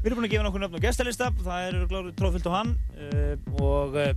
[0.00, 2.72] Við erum búin að gefa nokkur nöfn á gestalista, það er gláður tróðfyllt á hann
[2.96, 4.12] uh, og uh,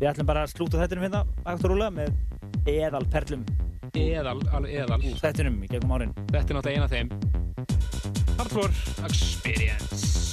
[0.00, 3.46] við ætlum bara að slúta þettinum hérna, hægt og rúlega, með eðal perlum.
[3.94, 5.00] Eðal, alveg eðal.
[5.22, 6.14] Þettinum í gegnum árin.
[6.32, 7.08] Þetta er náttúrulega eina af þeim.
[8.40, 8.72] Hardcore
[9.06, 10.23] Experience.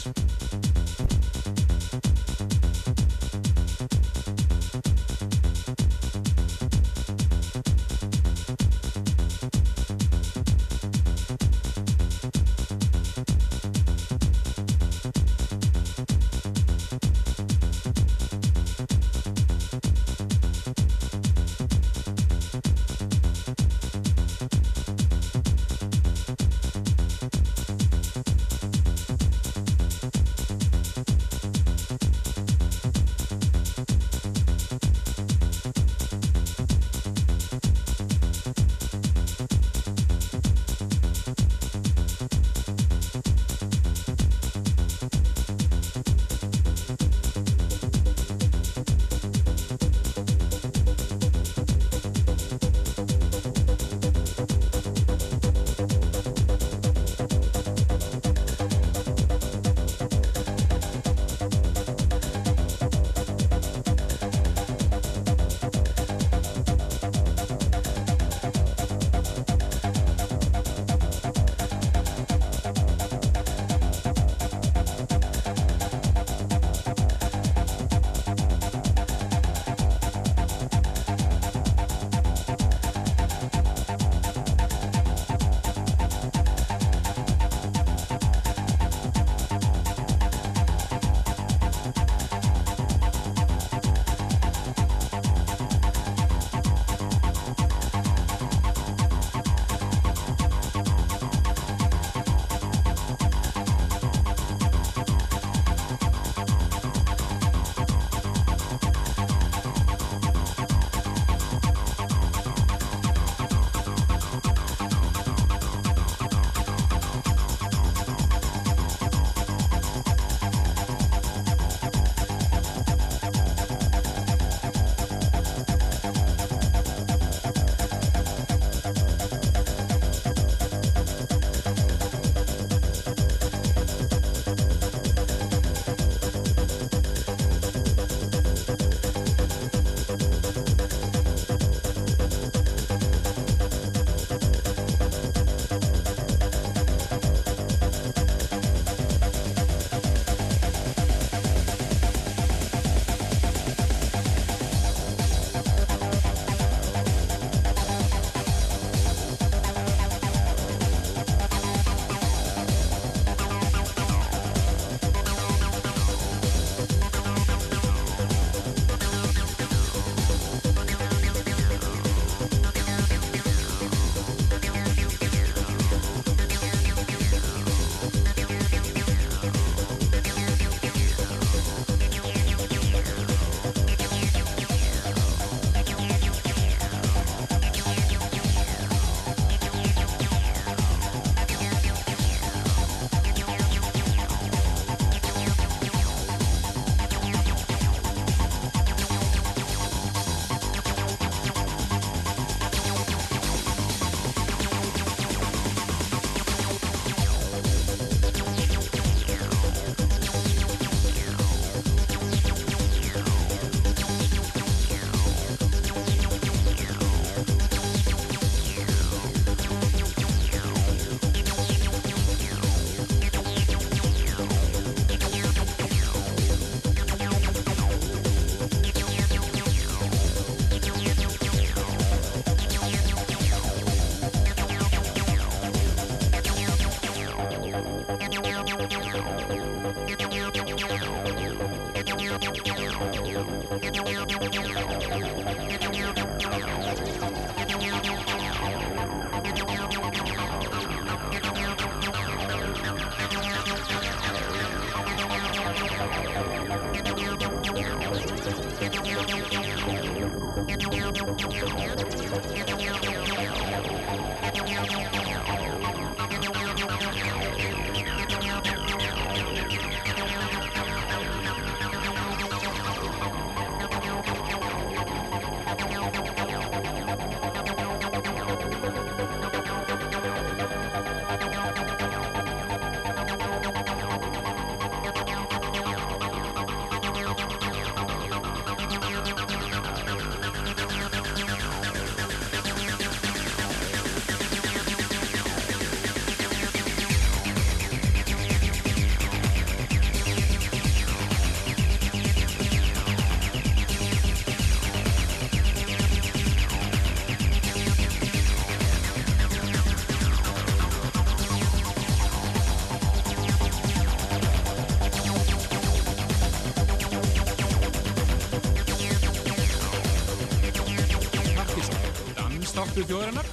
[323.01, 323.50] 20 horas, ¿no?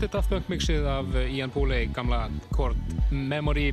[0.00, 2.22] Þetta er Daft Punk mixið af Ian Pooley, gamla
[2.54, 2.78] Chord
[3.12, 3.66] Memory.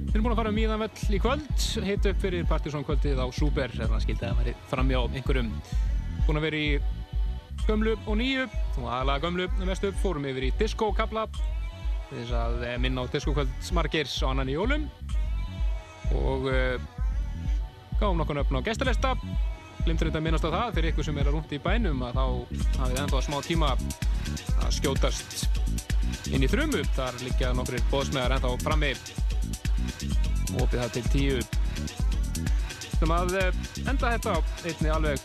[0.00, 3.20] Við erum búin að fara um íðan vell í kvöld, heit upp fyrir Partiðsson kvöldið
[3.22, 5.52] á Super, þannig að skildi að það væri framjá einhverjum.
[6.26, 6.72] Búin að vera í
[7.68, 8.48] gömlu og nýju,
[8.80, 11.28] og aðalega gömlu mest upp, fórum yfir í disco-kabla,
[12.10, 14.90] þess að eh, minna á disco-kvöld margir á annan í jólum.
[16.18, 16.82] Og uh,
[18.00, 19.14] gáum nokkur öfn á gestalesta
[19.84, 22.18] glimtur þetta að minnast á það fyrir ykkur sem er að rúnta í bænum að
[22.18, 22.24] þá
[22.82, 25.59] hafið ennþá smá tíma að skjótast
[26.30, 26.82] inn í þrumu.
[26.96, 28.92] Þar liggja nokkrir bóðsmeðar ennþá frammi
[30.60, 31.40] opið það til tíu.
[33.00, 35.18] Sem að eh, enda þetta á einni alveg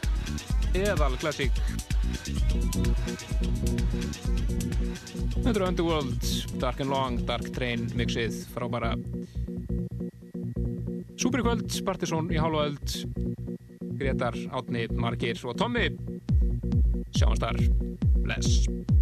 [0.76, 1.64] eðal klassík.
[5.36, 6.30] Þetta eru Underworld,
[6.62, 8.96] Dark and Long, Dark Train mixið frábæra
[11.22, 12.96] Superkvöld, Partiðsson í hálfa öld
[14.00, 15.88] Gretar, Átni, Margir og Tommi
[17.16, 17.62] Sjáumst þar
[18.26, 18.95] Bless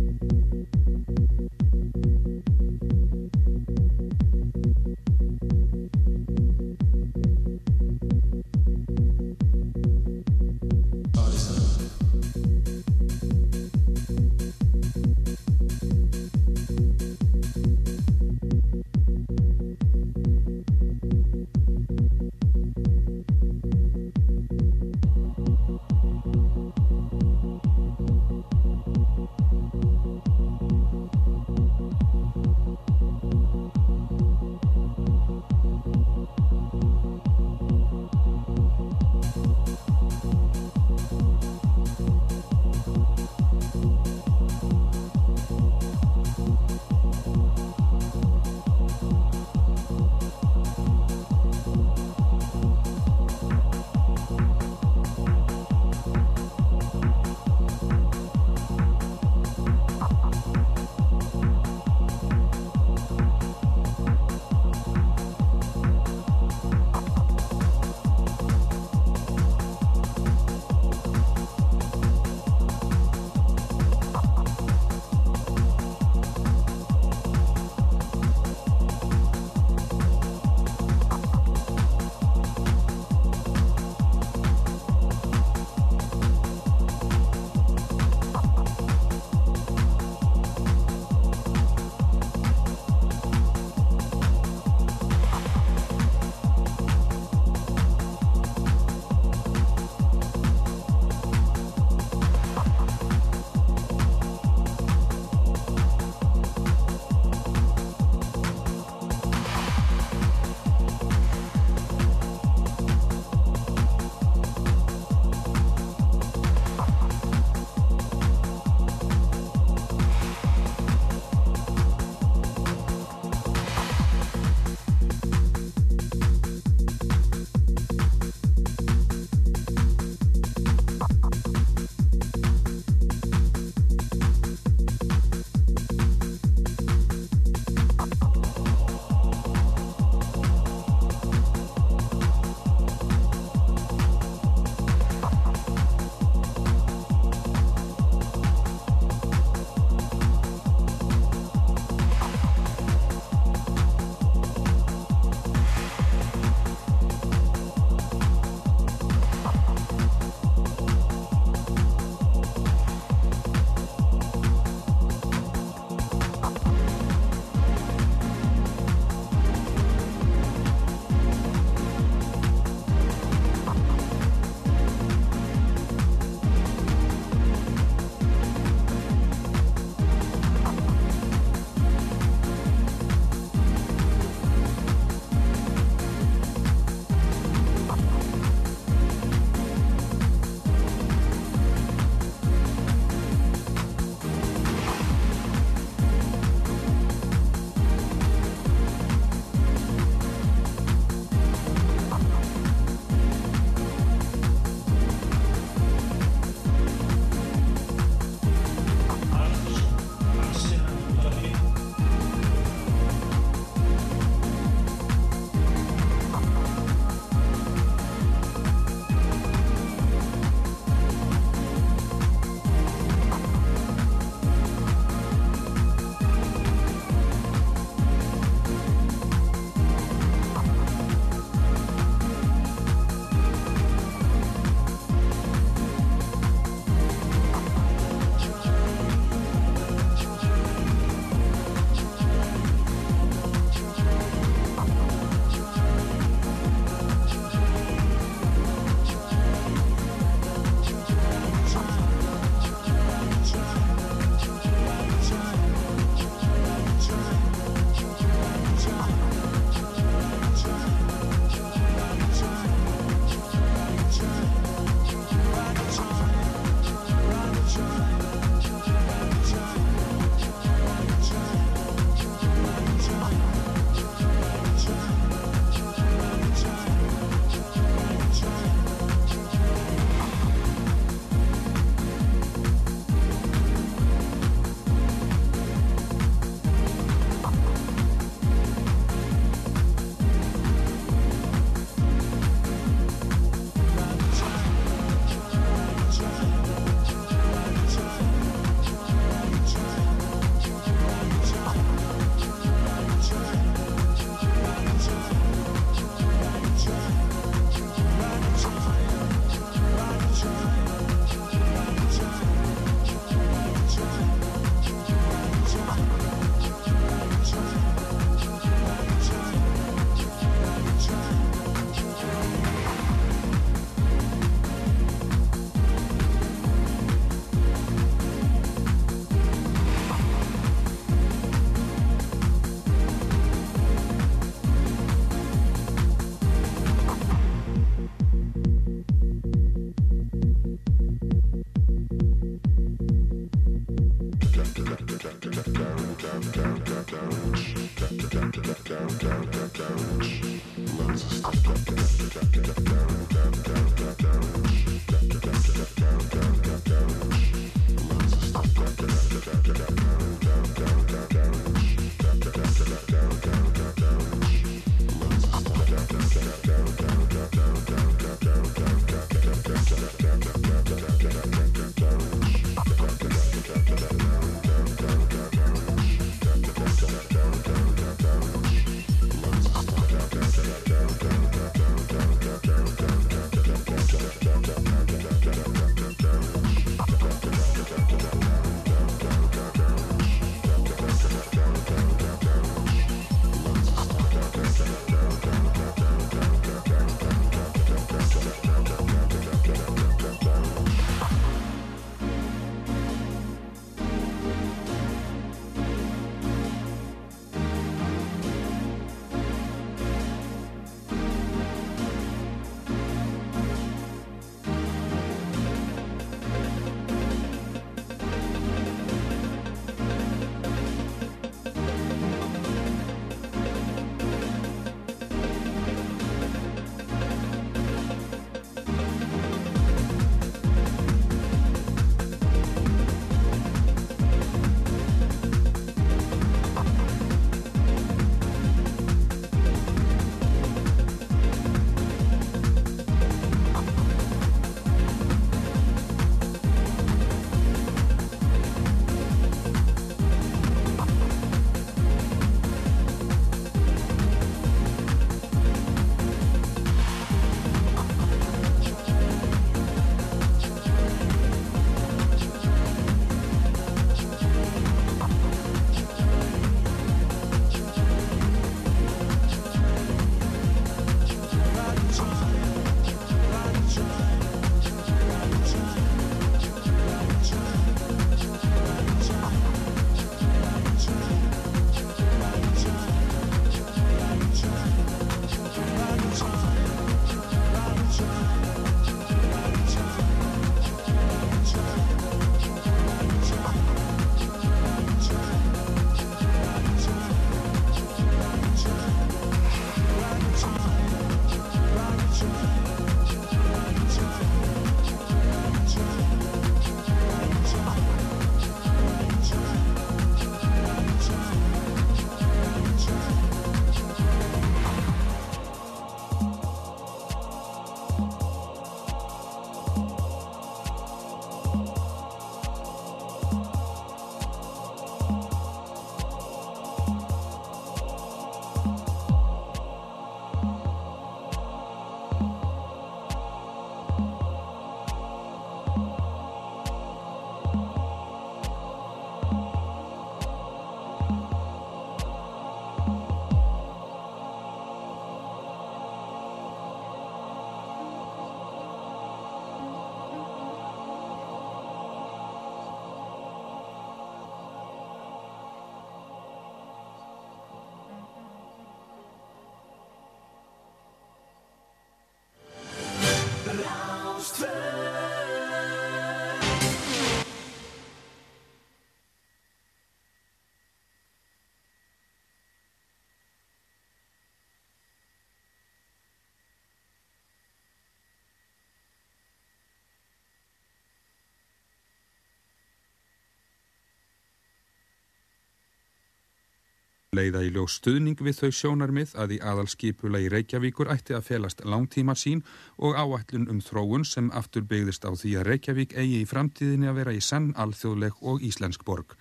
[587.34, 592.36] leiða í ljós stuðning við þau sjónarmið að í aðalskipulagi Reykjavíkur ætti að felast langtíma
[592.38, 592.62] sín
[592.98, 597.20] og áætlun um þróun sem aftur byggðist á því að Reykjavík eigi í framtíðinni að
[597.22, 599.36] vera í sann alþjóðleg og íslensk borg.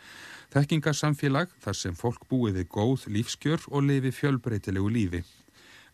[0.53, 5.23] Þekkingarsamfélag þar sem fólk búið við góð lífskjör og lifi fjölbreytilegu lífi.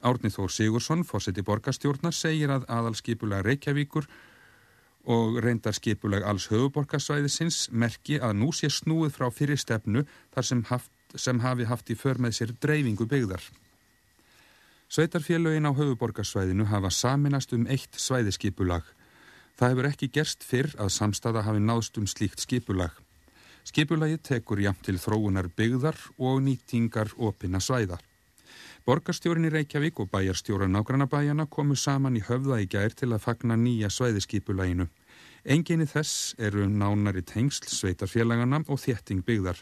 [0.02, 4.06] Árni Þór Sigursson, fósetti borgarstjórnar, segir að aðalskipulag Reykjavíkur
[5.08, 10.04] og reyndar skipulag alls höfuborgarsvæðisins merki að nú sé snúið frá fyrir stefnu
[10.34, 13.42] þar sem, haft, sem hafi haft í för með sér dreifingu byggðar.
[14.88, 18.84] Sveitarfélögin á höfuborgarsvæðinu hafa saminast um eitt svæðiskipulag.
[19.58, 22.92] Það hefur ekki gerst fyrr að samstaða hafi náðst um slíkt skipulag.
[23.68, 28.00] Skipulagið tekur jafn til þróunar byggðar og nýtingar opina svæðar.
[28.88, 33.58] Borgarstjórin í Reykjavík og bæjarstjóra nágrannabæjana komu saman í höfða í gær til að fagna
[33.60, 34.86] nýja svæðiskipulaginu.
[35.44, 39.60] Enginni þess eru nánari tengsl sveitarfélagana og þétting byggðar.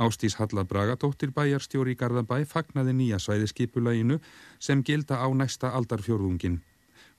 [0.00, 4.16] Ástís Halla Bragadóttir bæjarstjóri í Garðabæ fagnaði nýja svæðiskipulaginu
[4.58, 6.56] sem gilda á næsta aldarfjórðungin.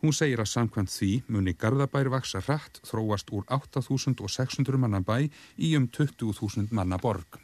[0.02, 5.30] Hún segir að samkvæmt því muni Garðabær vaksa rætt þróast úr 8.600 manna bæ
[5.62, 7.38] í um 20.000 manna borg.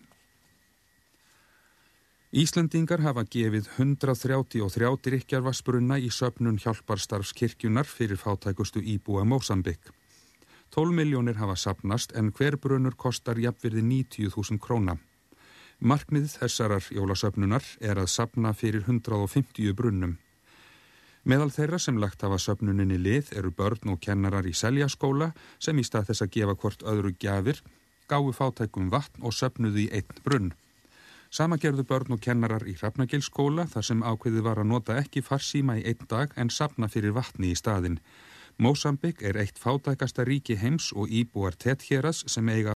[2.33, 9.93] Íslandingar hafa gefið 133 drikkjarvarsbrunna í söpnun hjálparstarfskirkjunar fyrir fátækustu íbúa Mósambik.
[10.73, 14.97] 12 miljónir hafa sapnast en hver brunnur kostar jafnvirði 90.000 króna.
[15.77, 20.15] Markmið þessarar jólasöpnunar er að sapna fyrir 150 brunnum.
[21.21, 25.85] Meðal þeirra sem lagt hafa söpnuninni lið eru börn og kennarar í seljaskóla sem í
[25.85, 27.61] stað þess að gefa hvort öðru gjafir,
[28.09, 30.55] gáfu fátækum vatn og söpnuðu í einn brunn.
[31.29, 35.77] Sama gerðu börn og kennarar í Hrafnagilskóla þar sem ákveðið var að nota ekki farsíma
[35.77, 37.99] í einn dag en sapna fyrir vatni í staðin.
[38.57, 42.65] Mósambik er eitt fátækasta ríki heims og íbúar Tethéras sem eiga